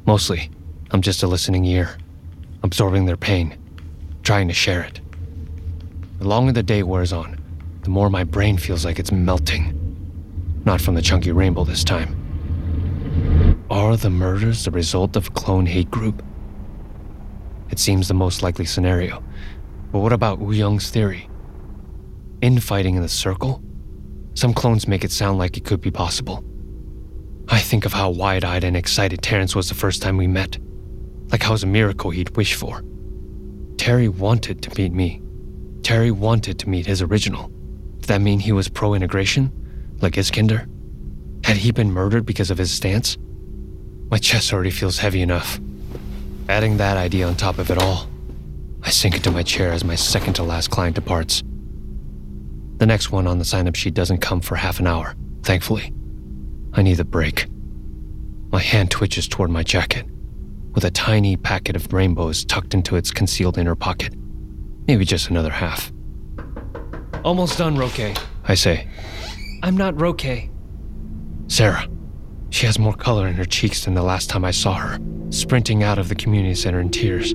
Mostly, 0.06 0.50
I'm 0.92 1.02
just 1.02 1.24
a 1.24 1.28
listening 1.28 1.66
ear, 1.66 1.98
absorbing 2.64 3.06
their 3.06 3.18
pain, 3.18 3.58
trying 4.24 4.48
to 4.48 4.54
share 4.54 4.82
it. 4.82 5.02
The 6.20 6.28
longer 6.28 6.54
the 6.54 6.64
day 6.64 6.84
wears 6.84 7.12
on, 7.12 7.38
the 7.82 7.90
more 7.90 8.10
my 8.10 8.24
brain 8.24 8.58
feels 8.58 8.86
like 8.86 8.98
it's 8.98 9.12
melting. 9.12 9.74
Not 10.64 10.80
from 10.80 10.96
the 10.96 11.02
chunky 11.02 11.34
rainbow 11.34 11.66
this 11.66 11.84
time. 11.84 12.16
Are 13.70 13.98
the 13.98 14.10
murders 14.10 14.64
the 14.64 14.72
result 14.72 15.18
of 15.18 15.28
a 15.28 15.32
clone 15.32 15.66
hate 15.66 15.92
group? 15.92 16.24
It 17.72 17.80
seems 17.80 18.08
the 18.08 18.14
most 18.14 18.42
likely 18.42 18.64
scenario. 18.64 19.22
But 19.92 20.00
what 20.00 20.14
about 20.14 20.40
Wu 20.40 20.54
Young's 20.54 20.90
theory? 20.90 21.28
Infighting 22.42 22.96
in 22.96 23.02
the 23.02 23.10
circle? 23.10 23.62
Some 24.34 24.54
clones 24.54 24.88
make 24.88 25.04
it 25.04 25.12
sound 25.12 25.38
like 25.38 25.58
it 25.58 25.66
could 25.66 25.82
be 25.82 25.92
possible. 25.92 26.44
I 27.48 27.60
think 27.60 27.86
of 27.86 27.94
how 27.94 28.10
wide 28.10 28.44
eyed 28.44 28.64
and 28.64 28.76
excited 28.76 29.22
Terrence 29.22 29.56
was 29.56 29.70
the 29.70 29.76
first 29.76 30.02
time 30.02 30.18
we 30.18 30.28
met. 30.28 30.58
Like 31.32 31.44
how 31.44 31.52
it 31.52 31.54
was 31.54 31.64
a 31.64 31.68
miracle 31.68 32.12
he'd 32.12 32.36
wish 32.36 32.56
for. 32.56 32.84
Terry 33.78 34.10
wanted 34.10 34.62
to 34.64 34.82
meet 34.82 34.92
me. 34.92 35.22
Terry 35.84 36.12
wanted 36.12 36.60
to 36.60 36.70
meet 36.70 36.86
his 36.86 37.02
original. 37.02 37.50
Did 38.00 38.08
that 38.08 38.22
mean 38.22 38.40
he 38.40 38.52
was 38.52 38.68
pro 38.68 38.94
integration? 38.94 39.52
Like 40.02 40.14
Iskender? 40.14 40.68
Had 41.46 41.58
he 41.58 41.72
been 41.72 41.92
murdered 41.92 42.26
because 42.26 42.52
of 42.52 42.58
his 42.58 42.72
stance? 42.72 43.18
My 44.10 44.18
chest 44.18 44.52
already 44.52 44.72
feels 44.72 44.98
heavy 44.98 45.22
enough. 45.22 45.60
Adding 46.50 46.78
that 46.78 46.98
idea 46.98 47.28
on 47.28 47.36
top 47.36 47.58
of 47.60 47.72
it 47.72 47.78
all, 47.78 48.08
I 48.84 48.90
sink 48.90 49.16
into 49.16 49.32
my 49.32 49.44
chair 49.44 49.72
as 49.72 49.84
my 49.84 49.96
second 49.96 50.34
to 50.36 50.44
last 50.44 50.70
client 50.70 50.96
departs. 50.96 51.44
The 52.78 52.86
next 52.86 53.12
one 53.12 53.26
on 53.26 53.40
the 53.40 53.46
sign 53.46 53.68
up 53.68 53.76
sheet 53.76 53.94
doesn't 53.94 54.18
come 54.18 54.42
for 54.42 54.56
half 54.56 54.80
an 54.80 54.88
hour, 54.88 55.16
thankfully. 55.44 55.94
I 56.74 56.82
need 56.82 57.00
a 57.00 57.06
break. 57.06 57.48
My 58.52 58.60
hand 58.60 58.92
twitches 58.92 59.28
toward 59.28 59.50
my 59.50 59.64
jacket, 59.64 60.06
with 60.74 60.84
a 60.84 60.92
tiny 60.92 61.38
packet 61.38 61.76
of 61.76 61.92
rainbows 61.94 62.44
tucked 62.44 62.74
into 62.74 62.98
its 62.98 63.12
concealed 63.12 63.58
inner 63.58 63.76
pocket. 63.76 64.14
Maybe 64.88 65.06
just 65.06 65.30
another 65.30 65.52
half. 65.52 65.92
Almost 67.24 67.58
done, 67.58 67.78
Roque, 67.78 68.18
I 68.44 68.56
say. 68.56 68.88
I'm 69.64 69.78
not 69.78 70.00
Roque. 70.00 70.50
Sarah. 71.48 71.88
She 72.50 72.66
has 72.66 72.78
more 72.78 72.94
color 72.94 73.28
in 73.28 73.34
her 73.34 73.46
cheeks 73.46 73.86
than 73.86 73.96
the 73.96 74.04
last 74.04 74.30
time 74.30 74.46
I 74.46 74.52
saw 74.52 74.76
her, 74.76 75.00
sprinting 75.30 75.82
out 75.82 75.98
of 75.98 76.10
the 76.10 76.16
community 76.16 76.56
center 76.56 76.80
in 76.80 76.90
tears. 76.90 77.34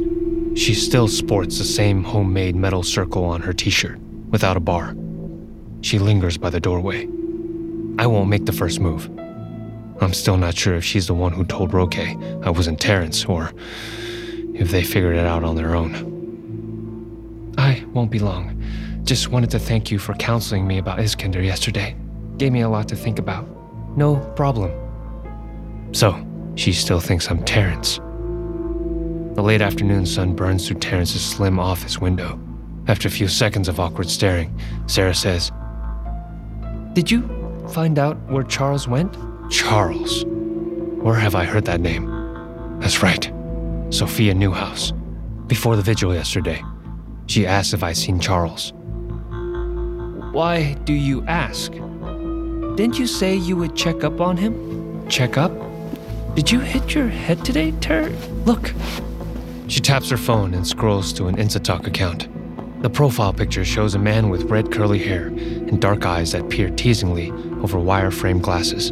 She 0.55 0.75
still 0.75 1.09
sports 1.09 1.59
the 1.59 1.65
same 1.65 2.05
homemade 2.05 2.57
metal 2.57 2.83
circle 2.83 3.25
on 3.25 3.43
her 3.43 3.53
t 3.53 3.71
shirt, 3.71 3.99
without 4.31 4.57
a 4.57 4.61
bar. 4.61 4.95
She 5.83 5.99
lingers 5.99 6.37
by 6.37 6.51
the 6.51 6.61
doorway. 6.61 7.09
I 7.99 8.07
won't 8.07 8.29
make 8.29 8.47
the 8.47 8.53
first 8.53 8.81
move. 8.81 9.11
I'm 10.01 10.15
still 10.15 10.37
not 10.37 10.57
sure 10.57 10.75
if 10.75 10.85
she's 10.85 11.07
the 11.07 11.15
one 11.15 11.33
who 11.33 11.45
told 11.45 11.75
Roque 11.75 11.99
I 11.99 12.51
wasn't 12.51 12.81
Terrence 12.81 13.25
or 13.25 13.53
if 14.55 14.71
they 14.71 14.83
figured 14.83 15.17
it 15.17 15.27
out 15.27 15.45
on 15.45 15.57
their 15.57 15.75
own. 15.75 17.55
I 17.59 17.85
won't 17.93 18.11
be 18.11 18.19
long. 18.19 18.63
Just 19.05 19.29
wanted 19.29 19.51
to 19.51 19.59
thank 19.59 19.91
you 19.91 19.99
for 19.99 20.15
counseling 20.15 20.67
me 20.67 20.79
about 20.79 20.99
Iskender 20.99 21.45
yesterday. 21.45 21.97
Gave 22.37 22.53
me 22.53 22.61
a 22.61 22.69
lot 22.69 22.89
to 22.89 22.97
think 22.97 23.19
about. 23.19 23.47
No 23.97 24.17
problem. 24.37 24.71
So, 25.93 26.25
she 26.55 26.73
still 26.73 27.01
thinks 27.01 27.31
I'm 27.31 27.45
Terrence. 27.45 27.97
The 29.35 29.43
late 29.43 29.61
afternoon 29.61 30.07
sun 30.07 30.35
burns 30.35 30.67
through 30.67 30.81
Terrence's 30.81 31.25
slim 31.25 31.59
office 31.59 31.99
window. 31.99 32.39
After 32.87 33.09
a 33.09 33.11
few 33.11 33.29
seconds 33.29 33.69
of 33.69 33.81
awkward 33.81 34.09
staring, 34.09 34.59
Sarah 34.87 35.15
says, 35.15 35.53
Did 36.93 37.09
you 37.09 37.23
find 37.73 38.01
out 38.01 38.17
where 38.29 38.43
Charles 38.43 38.89
went? 38.89 39.17
Charles. 39.49 40.25
Where 40.25 41.15
have 41.15 41.37
I 41.37 41.45
heard 41.45 41.65
that 41.67 41.81
name? 41.81 42.07
That's 42.81 43.01
right. 43.01 43.33
Sophia 43.91 44.35
Newhouse. 44.35 44.93
Before 45.47 45.77
the 45.77 45.83
vigil 45.83 46.13
yesterday, 46.13 46.63
she 47.27 47.47
asked 47.47 47.75
if 47.75 47.85
I'd 47.85 47.97
seen 47.97 48.19
Charles. 48.19 48.73
Why 50.33 50.75
do 50.85 50.93
you 50.93 51.25
ask? 51.27 51.71
Didn't 51.73 52.99
you 52.99 53.07
say 53.07 53.37
you 53.37 53.57
would 53.57 53.77
check 53.77 54.03
up 54.03 54.21
on 54.21 54.37
him? 54.37 55.09
Check 55.09 55.37
up? 55.37 55.53
Did 56.35 56.51
you 56.51 56.59
hit 56.59 56.95
your 56.95 57.09
head 57.09 57.45
today, 57.45 57.73
Ter? 57.81 58.09
Look. 58.47 58.73
She 59.69 59.79
taps 59.79 60.11
her 60.11 60.17
phone 60.17 60.55
and 60.55 60.67
scrolls 60.67 61.13
to 61.13 61.29
an 61.29 61.37
Instatalk 61.37 61.87
account. 61.87 62.29
The 62.81 62.89
profile 62.89 63.35
picture 63.35 63.63
shows 63.63 63.95
a 63.95 63.99
man 63.99 64.31
with 64.31 64.45
red 64.45 64.73
curly 64.73 64.99
hair 64.99 65.27
and 65.27 65.83
dark 65.83 66.07
eyes 66.07 66.33
that 66.33 66.49
peer 66.49 66.71
teasingly 66.71 67.31
over 67.63 67.79
wire 67.79 68.11
frame 68.11 68.39
glasses. 68.39 68.91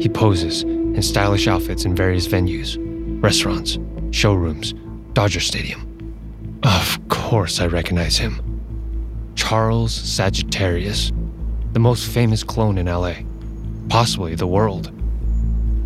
He 0.00 0.08
poses 0.08 0.62
in 0.62 1.02
stylish 1.02 1.48
outfits 1.48 1.84
in 1.84 1.96
various 1.96 2.28
venues 2.28 2.76
restaurants, 3.20 3.76
showrooms, 4.12 4.72
Dodger 5.14 5.40
Stadium. 5.40 5.84
Of 6.62 7.08
course, 7.08 7.58
I 7.60 7.66
recognize 7.66 8.16
him. 8.16 8.40
Charles 9.34 9.92
Sagittarius, 9.92 11.10
the 11.72 11.80
most 11.80 12.08
famous 12.08 12.44
clone 12.44 12.78
in 12.78 12.86
LA, 12.86 13.14
possibly 13.88 14.36
the 14.36 14.46
world. 14.46 14.92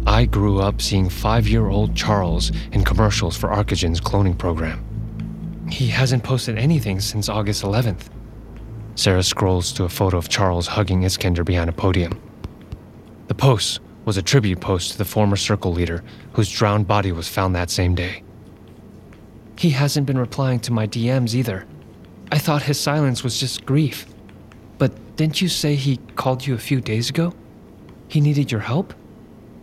I 0.06 0.26
grew 0.26 0.58
up 0.60 0.82
seeing 0.82 1.08
five 1.08 1.48
year 1.48 1.68
old 1.68 1.96
Charles 1.96 2.52
in 2.72 2.84
commercials 2.84 3.38
for 3.38 3.50
Arcogen's 3.50 4.02
cloning 4.02 4.36
program. 4.36 4.84
He 5.72 5.88
hasn't 5.88 6.22
posted 6.22 6.58
anything 6.58 7.00
since 7.00 7.30
August 7.30 7.64
11th. 7.64 8.10
Sarah 8.94 9.22
scrolls 9.22 9.72
to 9.72 9.84
a 9.84 9.88
photo 9.88 10.18
of 10.18 10.28
Charles 10.28 10.66
hugging 10.66 11.00
Iskender 11.00 11.46
behind 11.46 11.70
a 11.70 11.72
podium. 11.72 12.20
The 13.28 13.34
post 13.34 13.80
was 14.04 14.18
a 14.18 14.22
tribute 14.22 14.60
post 14.60 14.92
to 14.92 14.98
the 14.98 15.06
former 15.06 15.36
circle 15.36 15.72
leader 15.72 16.04
whose 16.34 16.52
drowned 16.52 16.86
body 16.86 17.10
was 17.10 17.26
found 17.26 17.54
that 17.54 17.70
same 17.70 17.94
day. 17.94 18.22
He 19.56 19.70
hasn't 19.70 20.06
been 20.06 20.18
replying 20.18 20.60
to 20.60 20.74
my 20.74 20.86
DMs 20.86 21.34
either. 21.34 21.64
I 22.30 22.38
thought 22.38 22.62
his 22.62 22.78
silence 22.78 23.24
was 23.24 23.40
just 23.40 23.64
grief. 23.64 24.04
But 24.76 25.16
didn't 25.16 25.40
you 25.40 25.48
say 25.48 25.74
he 25.74 25.96
called 26.16 26.46
you 26.46 26.52
a 26.52 26.58
few 26.58 26.82
days 26.82 27.08
ago? 27.08 27.32
He 28.08 28.20
needed 28.20 28.52
your 28.52 28.60
help? 28.60 28.92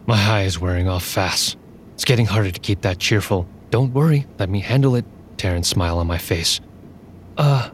My 0.08 0.18
high 0.18 0.42
is 0.42 0.60
wearing 0.60 0.88
off 0.88 1.04
fast. 1.04 1.56
It's 1.94 2.04
getting 2.04 2.26
harder 2.26 2.50
to 2.50 2.60
keep 2.60 2.82
that 2.82 2.98
cheerful, 2.98 3.48
don't 3.70 3.94
worry, 3.94 4.26
let 4.40 4.50
me 4.50 4.60
handle 4.62 4.96
it, 4.96 5.06
Terrence 5.40 5.70
smile 5.70 5.98
on 5.98 6.06
my 6.06 6.18
face. 6.18 6.60
Uh, 7.38 7.70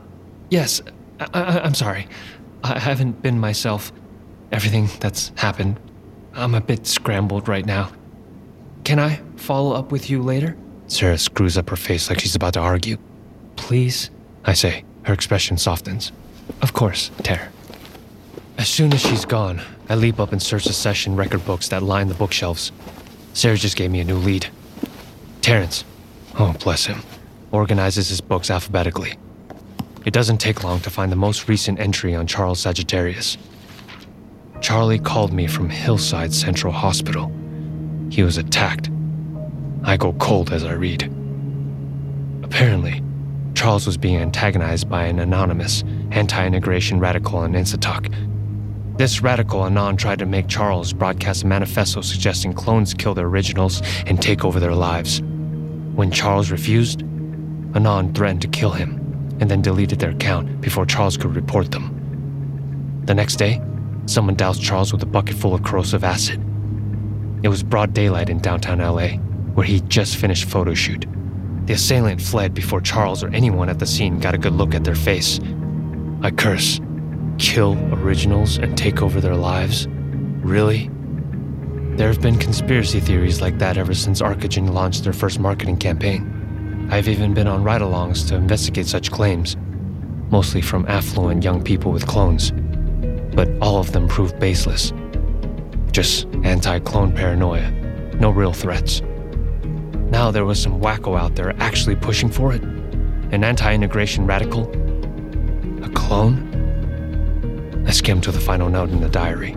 yes, 0.51 0.81
I- 1.19 1.27
I- 1.33 1.59
I'm 1.61 1.73
sorry. 1.73 2.07
I 2.63 2.77
haven't 2.79 3.21
been 3.21 3.39
myself. 3.39 3.91
Everything 4.51 4.87
that's 4.99 5.31
happened. 5.35 5.79
I'm 6.35 6.53
a 6.55 6.61
bit 6.61 6.85
scrambled 6.85 7.47
right 7.47 7.65
now. 7.65 7.91
Can 8.83 8.99
I 8.99 9.19
follow 9.35 9.73
up 9.75 9.91
with 9.91 10.09
you 10.11 10.21
later? 10.21 10.55
Sarah 10.87 11.17
screws 11.17 11.57
up 11.57 11.69
her 11.71 11.75
face 11.75 12.09
like 12.09 12.19
she's 12.19 12.35
about 12.35 12.53
to 12.53 12.59
argue. 12.59 12.97
Please? 13.55 14.11
I 14.45 14.53
say. 14.53 14.83
Her 15.03 15.13
expression 15.13 15.57
softens. 15.57 16.11
Of 16.61 16.73
course, 16.73 17.09
Ter. 17.23 17.49
As 18.59 18.67
soon 18.67 18.93
as 18.93 19.01
she's 19.01 19.25
gone, 19.25 19.59
I 19.89 19.95
leap 19.95 20.19
up 20.19 20.31
and 20.31 20.41
search 20.41 20.65
the 20.65 20.73
session 20.73 21.15
record 21.15 21.43
books 21.45 21.67
that 21.69 21.81
line 21.83 22.07
the 22.09 22.13
bookshelves. 22.13 22.71
Sarah 23.33 23.57
just 23.57 23.75
gave 23.75 23.89
me 23.91 23.99
a 23.99 24.03
new 24.03 24.17
lead. 24.17 24.47
Terrence, 25.41 25.83
oh 26.39 26.53
bless 26.59 26.85
him, 26.85 27.01
organizes 27.55 28.09
his 28.09 28.21
books 28.21 28.51
alphabetically. 28.51 29.17
It 30.05 30.13
doesn't 30.13 30.37
take 30.37 30.63
long 30.63 30.79
to 30.81 30.89
find 30.89 31.11
the 31.11 31.15
most 31.15 31.47
recent 31.47 31.79
entry 31.79 32.13
on 32.13 32.27
Charles 32.27 32.59
Sagittarius. 32.59 33.37
Charlie 34.61 34.99
called 34.99 35.33
me 35.33 35.47
from 35.47 35.69
Hillside 35.69 36.33
Central 36.33 36.71
Hospital. 36.71 37.31
He 38.09 38.21
was 38.21 38.37
attacked. 38.37 38.89
I 39.83 39.97
go 39.97 40.13
cold 40.13 40.51
as 40.51 40.63
I 40.63 40.73
read. 40.73 41.03
Apparently, 42.43 43.01
Charles 43.55 43.87
was 43.87 43.97
being 43.97 44.17
antagonized 44.17 44.89
by 44.89 45.05
an 45.05 45.19
anonymous, 45.19 45.83
anti 46.11 46.45
integration 46.45 46.99
radical 46.99 47.39
on 47.39 47.53
Instatalk. 47.53 48.13
This 48.97 49.21
radical 49.21 49.65
Anon 49.65 49.97
tried 49.97 50.19
to 50.19 50.25
make 50.25 50.47
Charles 50.47 50.93
broadcast 50.93 51.43
a 51.43 51.47
manifesto 51.47 52.01
suggesting 52.01 52.53
clones 52.53 52.93
kill 52.93 53.13
their 53.13 53.27
originals 53.27 53.81
and 54.05 54.21
take 54.21 54.45
over 54.45 54.59
their 54.59 54.75
lives. 54.75 55.21
When 55.95 56.11
Charles 56.11 56.51
refused, 56.51 57.03
Anon 57.75 58.13
threatened 58.13 58.41
to 58.41 58.47
kill 58.47 58.71
him 58.71 58.95
and 59.39 59.51
then 59.51 59.61
deleted 59.61 59.99
their 59.99 60.11
account 60.11 60.61
before 60.61 60.85
Charles 60.85 61.17
could 61.17 61.35
report 61.35 61.71
them. 61.71 63.03
The 63.05 63.13
next 63.13 63.35
day, 63.35 63.61
someone 64.05 64.35
doused 64.35 64.63
Charles 64.63 64.93
with 64.93 65.03
a 65.03 65.07
bucket 65.07 65.35
full 65.35 65.53
of 65.53 65.63
corrosive 65.63 66.03
acid. 66.03 66.41
It 67.43 67.49
was 67.49 67.63
broad 67.63 67.93
daylight 67.93 68.29
in 68.29 68.39
downtown 68.39 68.79
LA, 68.79 69.17
where 69.53 69.65
he'd 69.65 69.89
just 69.89 70.15
finished 70.15 70.45
photo 70.45 70.73
shoot. 70.73 71.05
The 71.65 71.73
assailant 71.73 72.21
fled 72.21 72.53
before 72.53 72.79
Charles 72.79 73.23
or 73.23 73.29
anyone 73.29 73.69
at 73.69 73.79
the 73.79 73.85
scene 73.85 74.19
got 74.19 74.35
a 74.35 74.39
good 74.39 74.53
look 74.53 74.73
at 74.73 74.83
their 74.83 74.95
face. 74.95 75.39
I 76.21 76.31
curse. 76.31 76.79
Kill 77.37 77.77
originals 77.93 78.57
and 78.57 78.77
take 78.77 79.01
over 79.01 79.19
their 79.19 79.35
lives? 79.35 79.87
Really? 79.89 80.89
There 81.97 82.07
have 82.07 82.21
been 82.21 82.37
conspiracy 82.37 82.99
theories 82.99 83.41
like 83.41 83.57
that 83.59 83.77
ever 83.77 83.93
since 83.93 84.21
Arcogen 84.21 84.73
launched 84.73 85.03
their 85.03 85.13
first 85.13 85.39
marketing 85.39 85.77
campaign. 85.77 86.44
I've 86.89 87.07
even 87.07 87.33
been 87.33 87.47
on 87.47 87.63
ride 87.63 87.81
alongs 87.81 88.27
to 88.29 88.35
investigate 88.35 88.85
such 88.85 89.11
claims, 89.11 89.57
mostly 90.29 90.61
from 90.61 90.85
affluent 90.87 91.43
young 91.43 91.63
people 91.63 91.91
with 91.91 92.07
clones. 92.07 92.51
But 93.35 93.49
all 93.61 93.77
of 93.77 93.91
them 93.91 94.07
proved 94.07 94.39
baseless. 94.39 94.93
Just 95.91 96.27
anti 96.43 96.79
clone 96.79 97.11
paranoia, 97.11 97.71
no 98.19 98.29
real 98.29 98.53
threats. 98.53 99.01
Now 100.11 100.31
there 100.31 100.45
was 100.45 100.61
some 100.61 100.79
wacko 100.79 101.19
out 101.19 101.35
there 101.35 101.53
actually 101.59 101.95
pushing 101.95 102.29
for 102.29 102.53
it. 102.53 102.61
An 102.63 103.43
anti 103.43 103.73
integration 103.73 104.27
radical? 104.27 104.69
A 105.83 105.89
clone? 105.89 106.53
I 107.87 107.91
skimmed 107.91 108.23
to 108.23 108.31
the 108.31 108.39
final 108.39 108.69
note 108.69 108.89
in 108.89 109.01
the 109.01 109.09
diary. 109.09 109.55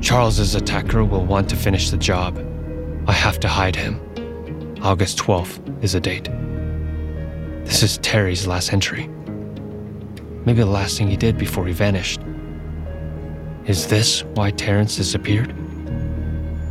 Charles's 0.00 0.54
attacker 0.54 1.04
will 1.04 1.24
want 1.24 1.48
to 1.50 1.56
finish 1.56 1.90
the 1.90 1.96
job. 1.96 2.38
I 3.06 3.12
have 3.12 3.38
to 3.40 3.48
hide 3.48 3.76
him. 3.76 4.00
August 4.82 5.16
12th 5.18 5.84
is 5.84 5.92
the 5.92 6.00
date. 6.00 6.28
This 7.64 7.84
is 7.84 7.98
Terry's 7.98 8.48
last 8.48 8.72
entry. 8.72 9.06
Maybe 10.44 10.58
the 10.58 10.66
last 10.66 10.98
thing 10.98 11.08
he 11.08 11.16
did 11.16 11.38
before 11.38 11.64
he 11.68 11.72
vanished. 11.72 12.20
Is 13.64 13.86
this 13.86 14.24
why 14.34 14.50
Terrence 14.50 14.96
disappeared? 14.96 15.54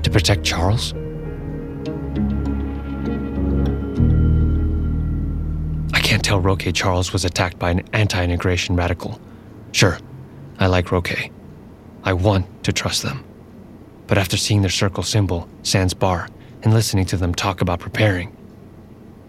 To 0.03 0.09
protect 0.09 0.43
Charles? 0.43 0.93
I 5.93 6.01
can't 6.01 6.21
tell 6.21 6.41
Roque 6.41 6.73
Charles 6.73 7.13
was 7.13 7.23
attacked 7.23 7.59
by 7.59 7.71
an 7.71 7.87
anti 7.93 8.21
integration 8.21 8.75
radical. 8.75 9.21
Sure, 9.71 9.97
I 10.59 10.67
like 10.67 10.91
Roque. 10.91 11.31
I 12.03 12.11
want 12.11 12.63
to 12.65 12.73
trust 12.73 13.03
them. 13.03 13.23
But 14.07 14.17
after 14.17 14.35
seeing 14.35 14.59
their 14.59 14.69
circle 14.69 15.03
symbol, 15.03 15.47
Sans 15.63 15.93
Bar, 15.93 16.27
and 16.63 16.73
listening 16.73 17.05
to 17.05 17.17
them 17.17 17.33
talk 17.33 17.61
about 17.61 17.79
preparing, 17.79 18.29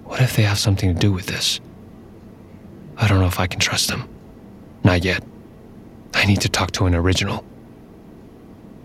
what 0.05 0.21
if 0.21 0.37
they 0.37 0.43
have 0.43 0.59
something 0.59 0.95
to 0.95 1.01
do 1.01 1.13
with 1.13 1.27
this? 1.27 1.61
I 2.97 3.09
don't 3.09 3.21
know 3.21 3.27
if 3.27 3.41
I 3.41 3.47
can 3.47 3.61
trust 3.61 3.89
them. 3.89 4.09
Not 4.85 5.05
yet. 5.05 5.25
I 6.15 6.27
need 6.27 6.41
to 6.43 6.49
talk 6.49 6.73
to 6.73 6.87
an 6.87 6.95
original. 6.95 7.45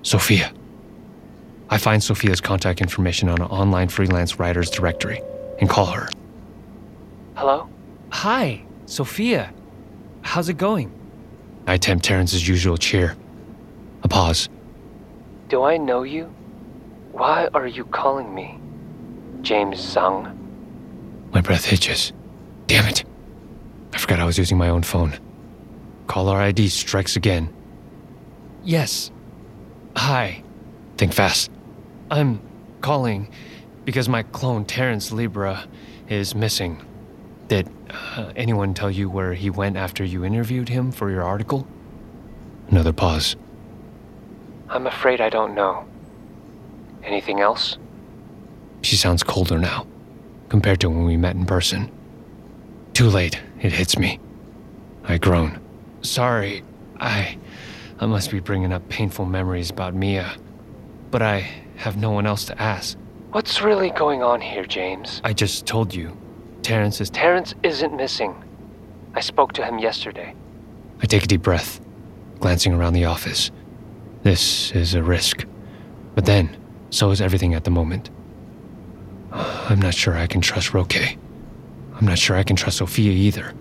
Sophia. 0.02 0.54
I 1.70 1.78
find 1.78 2.02
Sophia's 2.02 2.40
contact 2.40 2.80
information 2.80 3.28
on 3.28 3.42
an 3.42 3.48
online 3.48 3.90
freelance 3.90 4.40
writers 4.40 4.70
directory 4.70 5.22
and 5.60 5.70
call 5.70 5.88
her. 5.88 6.08
Hello? 7.36 7.68
Hi, 8.10 8.64
Sophia. 8.86 9.54
How's 10.22 10.48
it 10.48 10.58
going? 10.58 10.92
I 11.68 11.74
attempt 11.74 12.06
Terrence's 12.06 12.48
usual 12.48 12.78
cheer. 12.78 13.18
A 14.04 14.08
pause. 14.08 14.48
Do 15.50 15.64
I 15.64 15.76
know 15.78 16.04
you? 16.04 16.34
Why 17.18 17.50
are 17.56 17.66
you 17.66 17.84
calling 17.86 18.36
me? 18.36 18.60
James 19.42 19.80
Zhang? 19.80 20.38
My 21.34 21.42
breath 21.42 21.66
hitches. 21.66 22.14
Damn 22.68 22.86
it. 22.86 23.06
I 23.92 23.98
forgot 23.98 24.20
I 24.20 24.26
was 24.26 24.38
using 24.38 24.56
my 24.56 24.70
own 24.70 24.84
phone. 24.84 25.18
Caller 26.06 26.38
ID 26.38 26.70
strikes 26.70 27.16
again. 27.16 27.52
Yes. 28.64 29.10
Hi. 29.96 30.44
Think 30.98 31.12
fast. 31.12 31.50
I'm 32.12 32.40
calling 32.82 33.30
because 33.84 34.08
my 34.08 34.22
clone 34.22 34.64
Terrence 34.64 35.12
Libra 35.12 35.68
is 36.10 36.36
missing. 36.36 36.86
Did 37.48 37.68
uh, 37.90 38.32
anyone 38.36 38.76
tell 38.76 38.92
you 38.92 39.10
where 39.10 39.34
he 39.34 39.50
went 39.50 39.76
after 39.76 40.04
you 40.04 40.24
interviewed 40.24 40.70
him 40.70 40.92
for 40.92 41.10
your 41.10 41.24
article? 41.24 41.68
Another 42.70 42.94
pause. 42.94 43.36
I'm 44.70 44.86
afraid 44.86 45.20
I 45.20 45.30
don't 45.30 45.56
know. 45.56 45.84
Anything 47.08 47.40
else? 47.40 47.78
She 48.82 48.98
sounds 48.98 49.24
colder 49.24 49.58
now, 49.58 49.88
compared 50.50 50.82
to 50.82 50.90
when 50.90 51.06
we 51.06 51.16
met 51.16 51.36
in 51.36 51.46
person. 51.46 51.90
Too 52.94 53.08
late, 53.08 53.42
it 53.62 53.72
hits 53.72 53.98
me. 53.98 54.20
I 55.06 55.18
groan. 55.18 55.60
Sorry, 56.02 56.64
I. 57.00 57.38
I 58.00 58.06
must 58.06 58.30
be 58.30 58.40
bringing 58.42 58.74
up 58.74 58.88
painful 58.90 59.26
memories 59.26 59.70
about 59.70 59.96
Mia. 59.96 60.36
But 61.10 61.22
I 61.22 61.50
have 61.78 61.96
no 61.96 62.12
one 62.12 62.28
else 62.28 62.46
to 62.46 62.62
ask. 62.62 62.98
What's 63.32 63.62
really 63.62 63.90
going 63.92 64.22
on 64.22 64.42
here, 64.42 64.66
James? 64.66 65.22
I 65.24 65.32
just 65.34 65.66
told 65.66 65.96
you. 65.96 66.16
Terrence 66.62 67.00
is. 67.00 67.10
Terrence 67.10 67.56
isn't 67.64 67.96
missing. 67.96 68.36
I 69.14 69.22
spoke 69.22 69.54
to 69.54 69.66
him 69.66 69.80
yesterday. 69.80 70.36
I 71.02 71.06
take 71.06 71.24
a 71.24 71.28
deep 71.28 71.42
breath. 71.42 71.80
glancing 72.40 72.74
around 72.74 72.94
the 72.94 73.06
office. 73.06 73.50
This 74.24 74.72
is 74.74 74.94
a 74.94 75.02
risk. 75.02 75.46
But 76.16 76.26
then, 76.26 76.56
so 76.90 77.12
is 77.12 77.22
everything 77.22 77.54
at 77.54 77.64
the 77.64 77.72
moment. 77.72 78.10
I'm 79.32 79.80
not 79.80 79.94
sure 79.94 80.16
I 80.16 80.28
can 80.28 80.42
trust 80.42 80.74
Roque. 80.74 80.96
I'm 81.96 82.06
not 82.06 82.18
sure 82.18 82.38
I 82.38 82.44
can 82.44 82.56
trust 82.56 82.78
Sophia 82.78 83.12
either. 83.12 83.54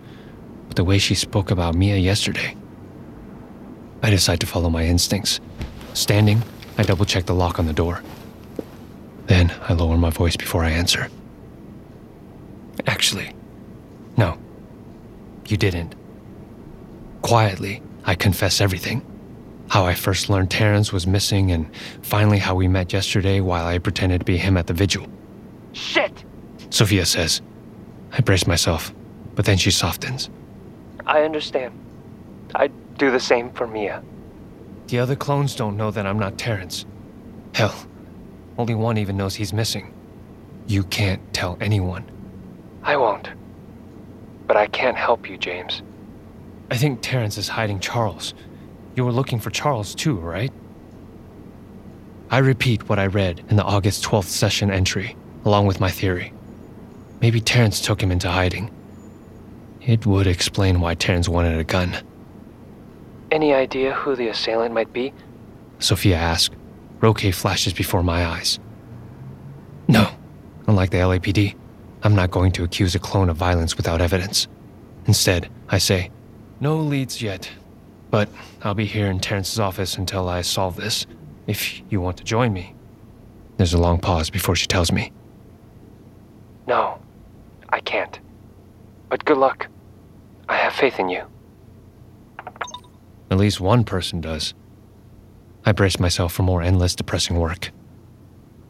But 0.69 0.77
the 0.77 0.85
way 0.85 0.99
she 0.99 1.15
spoke 1.15 1.51
about 1.51 1.75
Mia 1.75 1.97
yesterday. 1.97 2.57
I 4.03 4.11
decide 4.11 4.41
to 4.41 4.47
follow 4.47 4.71
my 4.71 4.85
instincts. 4.85 5.41
Standing, 5.95 6.43
I 6.79 6.83
double 6.83 7.05
check 7.05 7.27
the 7.27 7.35
lock 7.35 7.59
on 7.59 7.67
the 7.67 7.73
door. 7.73 8.03
Then 9.27 9.53
I 9.63 9.73
lower 9.73 9.97
my 9.97 10.11
voice 10.11 10.37
before 10.37 10.65
I 10.65 10.71
answer. 10.71 11.09
Actually, 12.87 13.35
no. 14.17 14.39
You 15.49 15.57
didn't. 15.57 15.95
Quietly, 17.23 17.83
I 18.05 18.15
confess 18.15 18.61
everything. 18.61 19.05
How 19.69 19.85
I 19.85 19.95
first 19.95 20.29
learned 20.31 20.51
Terrence 20.51 20.93
was 20.93 21.07
missing, 21.07 21.51
and 21.51 21.69
finally 22.03 22.39
how 22.39 22.55
we 22.55 22.69
met 22.69 22.93
yesterday 22.93 23.41
while 23.41 23.67
I 23.67 23.79
pretended 23.79 24.21
to 24.21 24.25
be 24.25 24.37
him 24.37 24.57
at 24.57 24.67
the 24.67 24.73
vigil. 24.75 25.07
Shit! 25.73 26.25
Sophia 26.71 27.05
says. 27.05 27.43
I 28.13 28.21
brace 28.21 28.47
myself, 28.47 28.95
but 29.35 29.45
then 29.45 29.59
she 29.59 29.71
softens. 29.71 30.31
I 31.07 31.23
understand. 31.23 31.75
I'd 32.55 32.73
do 32.97 33.11
the 33.11 33.21
same 33.21 33.51
for 33.51 33.67
Mia. 33.67 34.03
The 34.89 35.01
other 35.01 35.17
clones 35.17 35.55
don't 35.57 35.77
know 35.77 35.91
that 35.91 36.07
I'm 36.07 36.19
not 36.19 36.39
Terrence. 36.39 36.87
Hell, 37.55 37.75
only 38.59 38.75
one 38.75 38.99
even 38.99 39.17
knows 39.17 39.35
he's 39.35 39.53
missing. 39.53 39.93
You 40.67 40.85
can't 40.85 41.21
tell 41.35 41.59
anyone. 41.61 42.05
I 42.83 42.97
won't. 42.97 43.29
But 44.47 44.57
I 44.57 44.69
can't 44.69 44.97
help 44.97 45.29
you, 45.29 45.37
James. 45.37 45.83
I 46.71 46.77
think 46.77 47.01
Terrence 47.03 47.37
is 47.37 47.49
hiding 47.49 47.81
Charles. 47.81 48.35
You 48.97 49.05
were 49.05 49.13
looking 49.13 49.39
for 49.39 49.51
Charles 49.51 49.95
too, 49.95 50.17
right? 50.17 50.51
I 52.31 52.39
repeat 52.39 52.89
what 52.89 52.99
I 52.99 53.07
read 53.07 53.45
in 53.51 53.57
the 53.57 53.63
August 53.63 54.03
12th 54.05 54.25
session 54.25 54.71
entry, 54.71 55.15
along 55.45 55.67
with 55.67 55.81
my 55.81 55.91
theory. 55.91 56.33
Maybe 57.21 57.41
Terrence 57.41 57.81
took 57.81 58.03
him 58.03 58.11
into 58.11 58.31
hiding. 58.31 58.71
It 59.83 60.07
would 60.07 60.27
explain 60.27 60.81
why 60.81 60.95
Terrence 60.95 61.29
wanted 61.29 61.59
a 61.59 61.65
gun. 61.65 61.95
Any 63.31 63.53
idea 63.53 63.93
who 63.93 64.17
the 64.17 64.29
assailant 64.29 64.73
might 64.73 64.93
be? 64.93 65.13
Sophia 65.79 66.17
asked. 66.17 66.57
Roque 67.01 67.33
flashes 67.35 67.75
before 67.75 68.03
my 68.03 68.25
eyes. 68.25 68.59
No, 69.89 70.11
unlike 70.67 70.91
the 70.91 70.99
LAPD, 70.99 71.55
I'm 72.03 72.15
not 72.15 72.31
going 72.31 72.51
to 72.53 72.65
accuse 72.65 72.95
a 72.95 72.99
clone 72.99 73.29
of 73.29 73.37
violence 73.37 73.77
without 73.77 74.01
evidence. 74.01 74.49
Instead, 75.07 75.51
I 75.69 75.79
say, 75.79 76.11
no 76.61 76.79
leads 76.79 77.21
yet, 77.21 77.51
but 78.17 78.31
I'll 78.63 78.73
be 78.73 78.87
here 78.87 79.09
in 79.09 79.21
Terrence's 79.21 79.61
office 79.61 79.99
until 79.99 80.27
I 80.27 80.41
solve 80.41 80.75
this, 80.75 81.05
if 81.47 81.83
you 81.91 82.01
want 82.01 82.17
to 82.17 82.25
join 82.25 82.51
me. 82.51 82.75
There's 83.59 83.75
a 83.75 83.79
long 83.79 83.99
pause 84.01 84.31
before 84.31 84.57
she 84.57 84.67
tells 84.67 84.91
me. 84.91 85.13
No, 86.67 86.99
I 87.69 87.81
can't. 87.81 88.19
But 89.11 89.27
good 89.27 89.37
luck. 89.37 89.67
I 90.49 90.57
have 90.57 90.73
faith 90.73 90.99
in 90.99 91.11
you. 91.11 91.25
At 93.31 93.37
least 93.37 93.61
one 93.61 93.85
person 93.85 94.23
does. 94.23 94.55
I 95.67 95.73
brace 95.73 96.01
myself 96.01 96.33
for 96.33 96.43
more 96.43 96.63
endless, 96.63 96.95
depressing 96.95 97.37
work. 97.37 97.71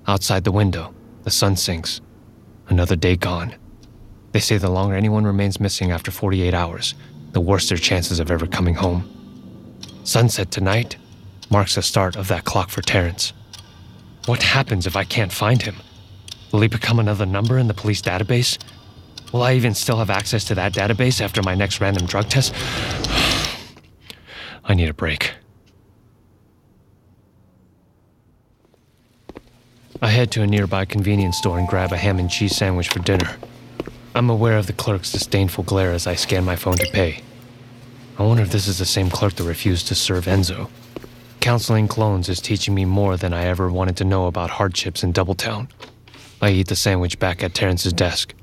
Outside 0.08 0.42
the 0.42 0.50
window, 0.50 0.92
the 1.22 1.30
sun 1.30 1.54
sinks. 1.54 2.00
Another 2.66 2.96
day 2.96 3.14
gone. 3.14 3.54
They 4.32 4.40
say 4.40 4.58
the 4.58 4.70
longer 4.70 4.96
anyone 4.96 5.24
remains 5.24 5.60
missing 5.60 5.92
after 5.92 6.10
48 6.10 6.52
hours, 6.52 6.96
the 7.30 7.40
worse 7.40 7.68
their 7.68 7.78
chances 7.78 8.18
of 8.18 8.32
ever 8.32 8.48
coming 8.48 8.74
home. 8.74 9.12
Sunset 10.06 10.52
tonight 10.52 10.96
marks 11.50 11.74
the 11.74 11.82
start 11.82 12.14
of 12.14 12.28
that 12.28 12.44
clock 12.44 12.70
for 12.70 12.80
Terrence. 12.80 13.32
What 14.26 14.40
happens 14.40 14.86
if 14.86 14.94
I 14.94 15.02
can't 15.02 15.32
find 15.32 15.60
him? 15.60 15.74
Will 16.52 16.60
he 16.60 16.68
become 16.68 17.00
another 17.00 17.26
number 17.26 17.58
in 17.58 17.66
the 17.66 17.74
police 17.74 18.00
database? 18.00 18.56
Will 19.32 19.42
I 19.42 19.54
even 19.54 19.74
still 19.74 19.96
have 19.96 20.08
access 20.08 20.44
to 20.44 20.54
that 20.54 20.72
database 20.72 21.20
after 21.20 21.42
my 21.42 21.56
next 21.56 21.80
random 21.80 22.06
drug 22.06 22.28
test? 22.28 22.54
I 24.64 24.74
need 24.74 24.88
a 24.88 24.94
break. 24.94 25.32
I 30.00 30.10
head 30.10 30.30
to 30.30 30.42
a 30.42 30.46
nearby 30.46 30.84
convenience 30.84 31.38
store 31.38 31.58
and 31.58 31.66
grab 31.66 31.92
a 31.92 31.96
ham 31.96 32.20
and 32.20 32.30
cheese 32.30 32.54
sandwich 32.54 32.90
for 32.90 33.00
dinner. 33.00 33.36
I'm 34.14 34.30
aware 34.30 34.56
of 34.56 34.68
the 34.68 34.72
clerk's 34.72 35.10
disdainful 35.10 35.64
glare 35.64 35.90
as 35.90 36.06
I 36.06 36.14
scan 36.14 36.44
my 36.44 36.54
phone 36.54 36.76
to 36.76 36.88
pay. 36.92 37.24
I 38.18 38.22
wonder 38.22 38.42
if 38.42 38.50
this 38.50 38.66
is 38.66 38.78
the 38.78 38.86
same 38.86 39.10
clerk 39.10 39.34
that 39.34 39.44
refused 39.44 39.88
to 39.88 39.94
serve 39.94 40.24
Enzo. 40.24 40.70
Counseling 41.40 41.86
clones 41.86 42.30
is 42.30 42.40
teaching 42.40 42.74
me 42.74 42.86
more 42.86 43.18
than 43.18 43.34
I 43.34 43.44
ever 43.44 43.70
wanted 43.70 43.98
to 43.98 44.04
know 44.04 44.26
about 44.26 44.48
hardships 44.48 45.02
in 45.04 45.12
Doubletown. 45.12 45.70
I 46.40 46.50
eat 46.50 46.68
the 46.68 46.76
sandwich 46.76 47.18
back 47.18 47.42
at 47.42 47.54
Terrence's 47.54 47.92
desk. 47.92 48.34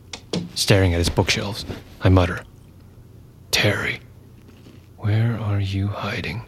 Staring 0.53 0.93
at 0.93 0.99
his 0.99 1.09
bookshelves, 1.09 1.65
I 2.01 2.09
mutter, 2.09 2.43
Terry, 3.49 3.99
where 4.97 5.39
are 5.39 5.59
you 5.59 5.88
hiding? 5.88 6.45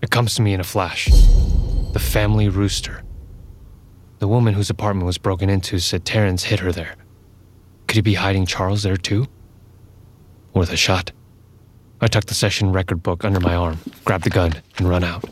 It 0.00 0.10
comes 0.10 0.36
to 0.36 0.42
me 0.42 0.52
in 0.54 0.60
a 0.60 0.64
flash. 0.64 1.06
The 1.92 2.00
family 2.00 2.48
rooster. 2.48 3.02
The 4.20 4.28
woman 4.28 4.54
whose 4.54 4.70
apartment 4.70 5.06
was 5.06 5.18
broken 5.18 5.50
into 5.50 5.80
said 5.80 6.04
Terrence 6.04 6.44
hid 6.44 6.60
her 6.60 6.70
there. 6.70 6.94
Could 7.88 7.96
he 7.96 8.02
be 8.02 8.14
hiding 8.14 8.46
Charles 8.46 8.84
there 8.84 8.96
too? 8.96 9.26
Worth 10.58 10.72
a 10.72 10.76
shot. 10.76 11.12
I 12.00 12.08
tuck 12.08 12.24
the 12.24 12.34
session 12.34 12.72
record 12.72 13.00
book 13.00 13.24
under 13.24 13.38
my 13.38 13.54
arm, 13.54 13.78
grab 14.04 14.22
the 14.22 14.30
gun, 14.30 14.54
and 14.76 14.88
run 14.88 15.04
out. 15.04 15.24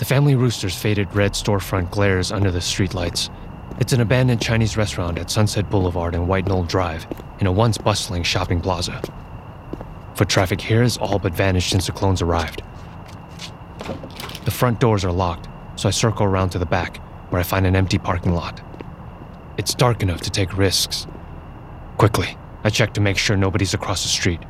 The 0.00 0.04
family 0.04 0.34
rooster's 0.34 0.76
faded 0.76 1.14
red 1.14 1.34
storefront 1.34 1.92
glares 1.92 2.32
under 2.32 2.50
the 2.50 2.58
streetlights. 2.58 3.30
It's 3.78 3.92
an 3.92 4.00
abandoned 4.00 4.42
Chinese 4.42 4.76
restaurant 4.76 5.16
at 5.16 5.30
Sunset 5.30 5.70
Boulevard 5.70 6.16
and 6.16 6.26
White 6.26 6.48
Knoll 6.48 6.64
Drive, 6.64 7.06
in 7.38 7.46
a 7.46 7.52
once 7.52 7.78
bustling 7.78 8.24
shopping 8.24 8.60
plaza. 8.60 9.00
Foot 10.16 10.28
traffic 10.28 10.60
here 10.60 10.82
has 10.82 10.96
all 10.96 11.20
but 11.20 11.34
vanished 11.34 11.70
since 11.70 11.86
the 11.86 11.92
clones 11.92 12.20
arrived. 12.20 12.64
The 14.44 14.50
front 14.50 14.80
doors 14.80 15.04
are 15.04 15.12
locked, 15.12 15.46
so 15.76 15.86
I 15.86 15.92
circle 15.92 16.26
around 16.26 16.50
to 16.50 16.58
the 16.58 16.66
back, 16.66 16.96
where 17.30 17.38
I 17.38 17.44
find 17.44 17.64
an 17.64 17.76
empty 17.76 17.98
parking 17.98 18.34
lot. 18.34 18.60
It's 19.56 19.74
dark 19.74 20.02
enough 20.02 20.20
to 20.22 20.30
take 20.30 20.56
risks. 20.56 21.06
Quickly, 21.96 22.36
I 22.64 22.70
check 22.70 22.94
to 22.94 23.00
make 23.00 23.16
sure 23.16 23.36
nobody's 23.36 23.74
across 23.74 24.02
the 24.02 24.08
street. 24.08 24.40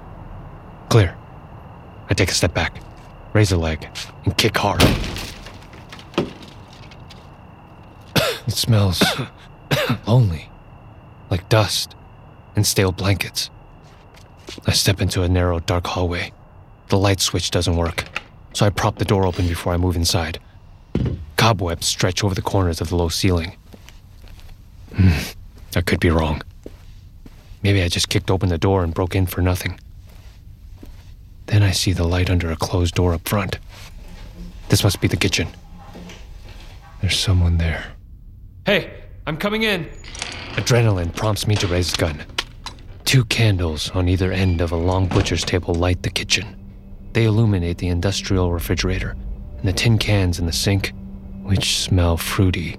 Clear. 0.89 1.17
I 2.09 2.15
take 2.15 2.31
a 2.31 2.35
step 2.35 2.55
back, 2.55 2.81
raise 3.33 3.53
a 3.53 3.57
leg, 3.57 3.89
and 4.25 4.37
kick 4.37 4.57
hard. 4.57 4.83
it 8.47 8.53
smells 8.53 9.03
lonely, 10.07 10.51
like 11.31 11.49
dust 11.49 11.95
and 12.57 12.67
stale 12.67 12.93
blankets. 12.93 13.51
I 14.67 14.73
step 14.73 15.01
into 15.01 15.23
a 15.23 15.29
narrow, 15.29 15.61
dark 15.61 15.87
hallway. 15.87 16.33
The 16.89 16.99
light 16.99 17.21
switch 17.21 17.51
doesn't 17.51 17.77
work, 17.77 18.05
so 18.53 18.65
I 18.65 18.71
prop 18.71 18.99
the 18.99 19.05
door 19.05 19.27
open 19.27 19.49
before 19.49 19.73
I 19.73 19.77
move 19.77 19.97
inside. 19.97 20.39
Cobwebs 21.37 21.87
stretch 21.87 22.23
over 22.23 22.35
the 22.35 22.43
corners 22.43 22.81
of 22.81 22.89
the 22.89 22.97
low 22.97 23.09
ceiling. 23.09 23.57
Hmm, 24.97 25.77
I 25.77 25.81
could 25.81 26.01
be 26.01 26.11
wrong. 26.11 26.43
Maybe 27.63 27.83
I 27.83 27.89
just 27.89 28.09
kicked 28.09 28.31
open 28.31 28.49
the 28.49 28.59
door 28.59 28.85
and 28.85 28.95
broke 28.95 29.15
in 29.15 29.27
for 29.27 29.41
nothing. 29.41 29.81
Then 31.47 31.63
I 31.63 31.73
see 31.73 31.93
the 31.93 32.05
light 32.05 32.31
under 32.31 32.51
a 32.51 32.57
closed 32.57 32.95
door 32.95 33.15
up 33.15 33.29
front. 33.29 33.59
This 34.69 34.85
must 34.85 35.01
be 35.01 35.09
the 35.09 35.17
kitchen. 35.17 35.49
There's 37.01 37.19
someone 37.19 37.59
there. 37.59 37.93
Hey, 38.67 39.03
I'm 39.27 39.37
coming 39.37 39.63
in! 39.63 39.89
Adrenaline 40.53 41.15
prompts 41.15 41.47
me 41.47 41.55
to 41.57 41.67
raise 41.67 41.93
the 41.93 41.99
gun. 41.99 42.25
Two 43.05 43.25
candles 43.25 43.91
on 43.91 44.09
either 44.09 44.33
end 44.33 44.61
of 44.61 44.73
a 44.73 44.77
long 44.77 45.07
butcher's 45.07 45.45
table 45.45 45.75
light 45.75 46.03
the 46.03 46.11
kitchen. 46.11 46.57
They 47.13 47.25
illuminate 47.25 47.79
the 47.79 47.89
industrial 47.89 48.53
refrigerator 48.53 49.17
and 49.59 49.69
the 49.69 49.73
tin 49.73 49.99
cans 49.99 50.39
in 50.39 50.47
the 50.47 50.53
sink, 50.53 50.93
which 51.43 51.79
smell 51.79 52.17
fruity. 52.17 52.79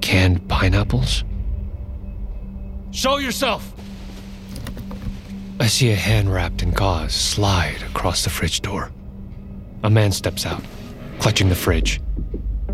Canned 0.00 0.48
pineapples? 0.48 1.24
Show 2.90 3.18
yourself! 3.18 3.74
I 5.58 5.66
see 5.66 5.90
a 5.90 5.96
hand 5.96 6.32
wrapped 6.32 6.62
in 6.62 6.70
gauze 6.70 7.14
slide 7.14 7.82
across 7.82 8.24
the 8.24 8.30
fridge 8.30 8.60
door. 8.60 8.90
A 9.82 9.90
man 9.90 10.12
steps 10.12 10.46
out, 10.46 10.62
clutching 11.18 11.48
the 11.48 11.54
fridge. 11.54 12.00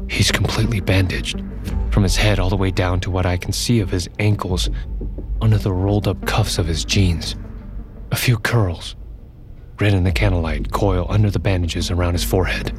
He's 0.08 0.32
completely 0.32 0.80
bandaged, 0.80 1.42
from 1.90 2.02
his 2.02 2.16
head 2.16 2.38
all 2.38 2.50
the 2.50 2.56
way 2.56 2.70
down 2.70 3.00
to 3.00 3.10
what 3.10 3.24
I 3.24 3.36
can 3.36 3.52
see 3.52 3.80
of 3.80 3.90
his 3.90 4.08
ankles 4.18 4.68
under 5.40 5.58
the 5.58 5.72
rolled 5.72 6.06
up 6.08 6.24
cuffs 6.26 6.58
of 6.58 6.66
his 6.66 6.84
jeans. 6.84 7.36
A 8.10 8.16
few 8.16 8.36
curls, 8.36 8.96
red 9.80 9.94
in 9.94 10.04
the 10.04 10.12
candlelight, 10.12 10.70
coil 10.72 11.06
under 11.08 11.30
the 11.30 11.38
bandages 11.38 11.90
around 11.90 12.12
his 12.12 12.24
forehead. 12.24 12.72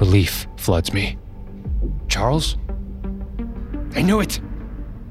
Relief 0.00 0.46
floods 0.56 0.92
me. 0.92 1.16
Charles? 2.08 2.56
I 3.94 4.02
knew 4.02 4.20
it! 4.20 4.40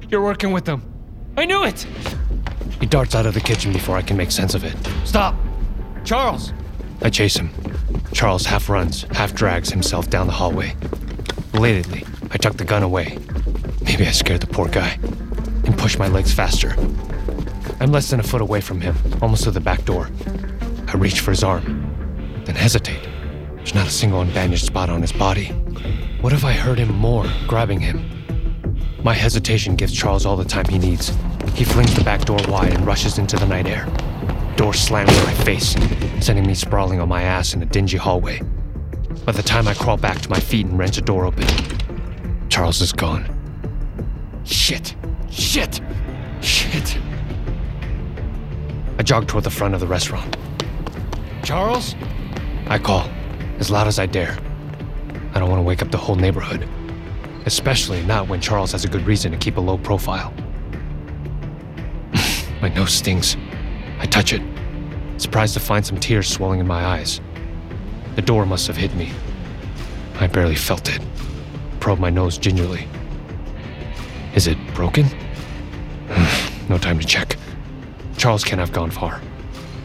You're 0.08 0.22
working 0.22 0.52
with 0.52 0.66
them. 0.66 0.91
I 1.36 1.46
knew 1.46 1.64
it! 1.64 1.86
He 2.80 2.86
darts 2.86 3.14
out 3.14 3.26
of 3.26 3.34
the 3.34 3.40
kitchen 3.40 3.72
before 3.72 3.96
I 3.96 4.02
can 4.02 4.16
make 4.16 4.30
sense 4.30 4.54
of 4.54 4.64
it. 4.64 4.76
Stop! 5.04 5.34
Charles! 6.04 6.52
I 7.00 7.10
chase 7.10 7.36
him. 7.36 7.50
Charles 8.12 8.44
half 8.44 8.68
runs, 8.68 9.02
half 9.12 9.34
drags 9.34 9.70
himself 9.70 10.10
down 10.10 10.26
the 10.26 10.32
hallway. 10.32 10.76
Belatedly, 11.52 12.04
I 12.30 12.36
tuck 12.36 12.56
the 12.56 12.64
gun 12.64 12.82
away. 12.82 13.18
Maybe 13.82 14.06
I 14.06 14.10
scared 14.10 14.40
the 14.40 14.46
poor 14.46 14.68
guy. 14.68 14.98
And 15.64 15.78
push 15.78 15.96
my 15.98 16.08
legs 16.08 16.32
faster. 16.32 16.74
I'm 17.80 17.92
less 17.92 18.10
than 18.10 18.20
a 18.20 18.22
foot 18.22 18.42
away 18.42 18.60
from 18.60 18.80
him, 18.80 18.94
almost 19.22 19.44
to 19.44 19.50
the 19.50 19.60
back 19.60 19.84
door. 19.84 20.10
I 20.88 20.96
reach 20.96 21.20
for 21.20 21.30
his 21.30 21.42
arm, 21.42 22.42
then 22.44 22.54
hesitate. 22.54 23.08
There's 23.56 23.74
not 23.74 23.86
a 23.86 23.90
single 23.90 24.22
unbandaged 24.22 24.64
spot 24.64 24.90
on 24.90 25.00
his 25.00 25.12
body. 25.12 25.46
What 26.20 26.32
if 26.32 26.44
I 26.44 26.52
hurt 26.52 26.78
him 26.78 26.92
more, 26.94 27.26
grabbing 27.46 27.80
him? 27.80 28.21
My 29.04 29.14
hesitation 29.14 29.74
gives 29.74 29.92
Charles 29.92 30.24
all 30.24 30.36
the 30.36 30.44
time 30.44 30.66
he 30.66 30.78
needs. 30.78 31.08
He 31.54 31.64
flings 31.64 31.92
the 31.92 32.04
back 32.04 32.24
door 32.24 32.38
wide 32.46 32.72
and 32.72 32.86
rushes 32.86 33.18
into 33.18 33.36
the 33.36 33.46
night 33.46 33.66
air. 33.66 33.84
Door 34.54 34.74
slams 34.74 35.16
in 35.18 35.24
my 35.24 35.34
face, 35.34 35.74
sending 36.20 36.46
me 36.46 36.54
sprawling 36.54 37.00
on 37.00 37.08
my 37.08 37.22
ass 37.22 37.52
in 37.52 37.62
a 37.62 37.66
dingy 37.66 37.96
hallway. 37.96 38.40
By 39.26 39.32
the 39.32 39.42
time 39.42 39.66
I 39.66 39.74
crawl 39.74 39.96
back 39.96 40.20
to 40.20 40.30
my 40.30 40.38
feet 40.38 40.66
and 40.66 40.78
wrench 40.78 40.94
the 40.96 41.02
door 41.02 41.24
open, 41.24 41.44
Charles 42.48 42.80
is 42.80 42.92
gone. 42.92 43.26
Shit! 44.44 44.94
Shit! 45.30 45.80
Shit! 46.40 46.96
I 48.98 49.02
jog 49.02 49.26
toward 49.26 49.42
the 49.42 49.50
front 49.50 49.74
of 49.74 49.80
the 49.80 49.86
restaurant. 49.88 50.36
Charles? 51.42 51.96
I 52.68 52.78
call, 52.78 53.10
as 53.58 53.68
loud 53.68 53.88
as 53.88 53.98
I 53.98 54.06
dare. 54.06 54.38
I 55.34 55.40
don't 55.40 55.50
want 55.50 55.58
to 55.58 55.64
wake 55.64 55.82
up 55.82 55.90
the 55.90 55.98
whole 55.98 56.14
neighborhood, 56.14 56.68
especially 57.46 58.02
not 58.04 58.28
when 58.28 58.40
Charles 58.40 58.72
has 58.72 58.84
a 58.84 58.88
good 58.88 59.06
reason 59.06 59.32
to 59.32 59.38
keep 59.38 59.56
a 59.56 59.60
low 59.60 59.78
profile. 59.78 60.32
my 62.62 62.68
nose 62.68 62.92
stings. 62.92 63.36
I 63.98 64.06
touch 64.06 64.32
it, 64.32 64.42
surprised 65.18 65.54
to 65.54 65.60
find 65.60 65.84
some 65.84 65.98
tears 65.98 66.28
swelling 66.28 66.60
in 66.60 66.66
my 66.66 66.84
eyes. 66.84 67.20
The 68.16 68.22
door 68.22 68.46
must 68.46 68.66
have 68.66 68.76
hit 68.76 68.94
me. 68.94 69.12
I 70.20 70.26
barely 70.26 70.56
felt 70.56 70.88
it. 70.88 71.00
Probe 71.80 71.98
my 71.98 72.10
nose 72.10 72.38
gingerly. 72.38 72.86
Is 74.34 74.46
it 74.46 74.58
broken? 74.74 75.06
no 76.68 76.78
time 76.78 76.98
to 76.98 77.06
check. 77.06 77.36
Charles 78.16 78.44
can't 78.44 78.60
have 78.60 78.72
gone 78.72 78.90
far. 78.90 79.20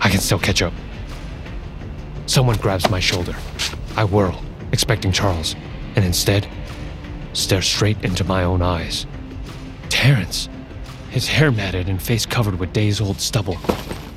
I 0.01 0.09
can 0.09 0.19
still 0.19 0.39
catch 0.39 0.61
up. 0.61 0.73
Someone 2.27 2.57
grabs 2.57 2.89
my 2.89 2.99
shoulder. 2.99 3.35
I 3.95 4.03
whirl, 4.03 4.43
expecting 4.71 5.11
Charles, 5.11 5.55
and 5.95 6.05
instead, 6.05 6.47
stare 7.37 7.61
straight 7.61 8.03
into 8.03 8.23
my 8.23 8.43
own 8.43 8.63
eyes. 8.63 9.05
Terrence, 9.89 10.49
his 11.11 11.27
hair 11.27 11.51
matted 11.51 11.87
and 11.87 12.01
face 12.01 12.25
covered 12.25 12.59
with 12.59 12.73
days 12.73 12.99
old 12.99 13.21
stubble, 13.21 13.57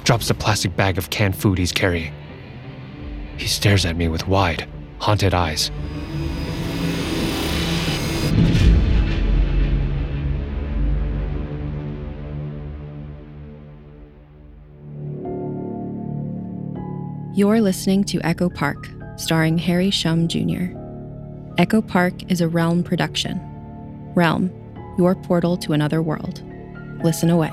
drops 0.04 0.28
the 0.28 0.34
plastic 0.34 0.74
bag 0.74 0.96
of 0.96 1.10
canned 1.10 1.36
food 1.36 1.58
he's 1.58 1.70
carrying. 1.70 2.14
He 3.36 3.46
stares 3.46 3.84
at 3.84 3.96
me 3.96 4.08
with 4.08 4.26
wide, 4.26 4.66
haunted 4.98 5.34
eyes. 5.34 5.70
You're 17.34 17.60
listening 17.60 18.04
to 18.04 18.20
Echo 18.22 18.48
Park, 18.48 18.88
starring 19.16 19.56
Harry 19.58 19.90
Shum 19.90 20.26
Jr. 20.26 20.79
Echo 21.60 21.82
Park 21.82 22.14
is 22.32 22.40
a 22.40 22.48
Realm 22.48 22.82
production. 22.82 23.38
Realm, 24.14 24.50
your 24.96 25.14
portal 25.14 25.58
to 25.58 25.74
another 25.74 26.00
world. 26.00 26.42
Listen 27.04 27.28
away. 27.28 27.52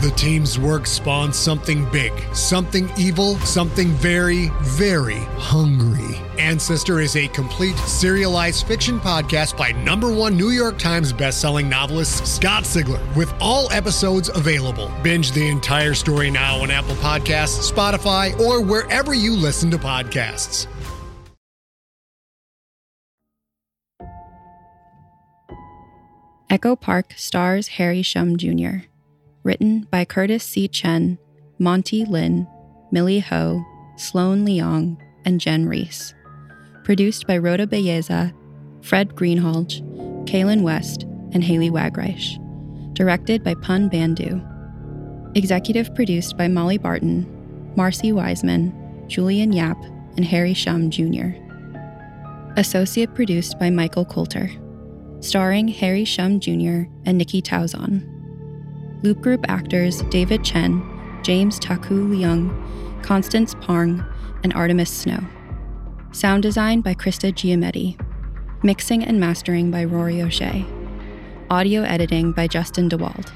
The 0.00 0.12
team's 0.12 0.60
work 0.60 0.86
spawns 0.86 1.36
something 1.36 1.84
big, 1.90 2.12
something 2.32 2.88
evil, 2.96 3.34
something 3.38 3.88
very, 3.88 4.48
very 4.60 5.18
hungry. 5.36 6.16
Ancestor 6.38 7.00
is 7.00 7.16
a 7.16 7.26
complete 7.26 7.76
serialized 7.78 8.64
fiction 8.68 9.00
podcast 9.00 9.58
by 9.58 9.72
number 9.72 10.12
one 10.12 10.36
New 10.36 10.50
York 10.50 10.78
Times 10.78 11.12
bestselling 11.12 11.68
novelist 11.68 12.24
Scott 12.28 12.62
Sigler, 12.62 13.02
with 13.16 13.34
all 13.40 13.72
episodes 13.72 14.28
available. 14.28 14.88
Binge 15.02 15.32
the 15.32 15.48
entire 15.48 15.94
story 15.94 16.30
now 16.30 16.62
on 16.62 16.70
Apple 16.70 16.94
Podcasts, 16.96 17.68
Spotify, 17.68 18.38
or 18.38 18.62
wherever 18.62 19.14
you 19.14 19.32
listen 19.34 19.68
to 19.72 19.78
podcasts. 19.78 20.68
Echo 26.48 26.76
Park 26.76 27.14
stars 27.16 27.68
Harry 27.68 28.00
Shum 28.00 28.36
Jr. 28.36 28.87
Written 29.48 29.88
by 29.90 30.04
Curtis 30.04 30.44
C. 30.44 30.68
Chen, 30.68 31.16
Monte 31.58 32.04
Lin, 32.04 32.46
Millie 32.92 33.20
Ho, 33.20 33.64
Sloane 33.96 34.44
Leong, 34.44 35.00
and 35.24 35.40
Jenn 35.40 35.66
Reese. 35.66 36.12
Produced 36.84 37.26
by 37.26 37.38
Rhoda 37.38 37.66
Belleza, 37.66 38.34
Fred 38.82 39.14
Greenhalgh, 39.14 39.80
Kaylin 40.26 40.60
West, 40.60 41.04
and 41.32 41.42
Haley 41.42 41.70
Wagreich. 41.70 42.36
Directed 42.92 43.42
by 43.42 43.54
Pun 43.54 43.88
Bandhu. 43.88 44.44
Executive 45.34 45.94
produced 45.94 46.36
by 46.36 46.46
Molly 46.46 46.76
Barton, 46.76 47.26
Marcy 47.74 48.12
Wiseman, 48.12 48.74
Julian 49.08 49.54
Yap, 49.54 49.82
and 50.18 50.26
Harry 50.26 50.52
Shum 50.52 50.90
Jr. 50.90 51.28
Associate 52.58 53.14
produced 53.14 53.58
by 53.58 53.70
Michael 53.70 54.04
Coulter 54.04 54.50
starring 55.20 55.66
Harry 55.66 56.04
Shum 56.04 56.38
Jr. 56.38 56.84
and 57.04 57.18
Nikki 57.18 57.42
Tauzon. 57.42 58.17
Loop 59.02 59.20
Group 59.20 59.44
actors 59.48 60.02
David 60.10 60.44
Chen, 60.44 60.82
James 61.22 61.60
Taku 61.60 62.08
Leung, 62.08 62.50
Constance 63.02 63.54
Parng, 63.54 64.04
and 64.42 64.52
Artemis 64.54 64.90
Snow. 64.90 65.20
Sound 66.10 66.42
design 66.42 66.80
by 66.80 66.94
Krista 66.94 67.32
Giametti. 67.32 67.96
Mixing 68.64 69.04
and 69.04 69.20
mastering 69.20 69.70
by 69.70 69.84
Rory 69.84 70.20
O'Shea. 70.20 70.66
Audio 71.48 71.82
editing 71.82 72.32
by 72.32 72.48
Justin 72.48 72.88
DeWald. 72.88 73.30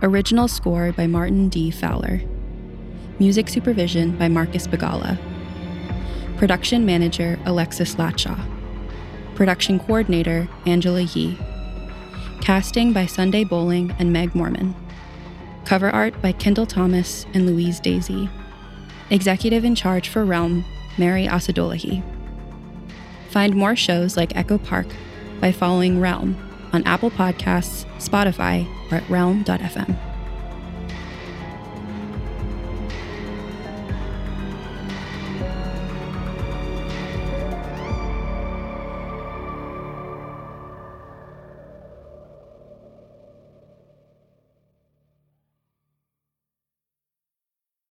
Original 0.00 0.48
score 0.48 0.90
by 0.92 1.06
Martin 1.06 1.50
D. 1.50 1.70
Fowler. 1.70 2.22
Music 3.18 3.48
supervision 3.50 4.16
by 4.16 4.28
Marcus 4.28 4.66
Bagala. 4.66 5.18
Production 6.38 6.86
manager 6.86 7.38
Alexis 7.44 7.96
Latshaw. 7.96 8.40
Production 9.34 9.78
coordinator 9.78 10.48
Angela 10.64 11.02
Yee. 11.02 11.38
Casting 12.40 12.92
by 12.92 13.06
Sunday 13.06 13.44
Boling 13.44 13.94
and 13.98 14.12
Meg 14.12 14.34
Morman. 14.34 14.74
Cover 15.64 15.90
art 15.90 16.20
by 16.22 16.32
Kendall 16.32 16.64
Thomas 16.66 17.26
and 17.34 17.46
Louise 17.46 17.78
Daisy. 17.78 18.30
Executive 19.10 19.64
in 19.64 19.74
charge 19.74 20.08
for 20.08 20.24
Realm, 20.24 20.64
Mary 20.96 21.26
Asadolahi. 21.26 22.02
Find 23.30 23.54
more 23.54 23.76
shows 23.76 24.16
like 24.16 24.34
Echo 24.34 24.56
Park 24.56 24.86
by 25.40 25.52
following 25.52 26.00
Realm 26.00 26.36
on 26.72 26.82
Apple 26.84 27.10
Podcasts, 27.10 27.84
Spotify, 27.98 28.66
or 28.90 28.96
at 28.96 29.10
realm.fm. 29.10 30.07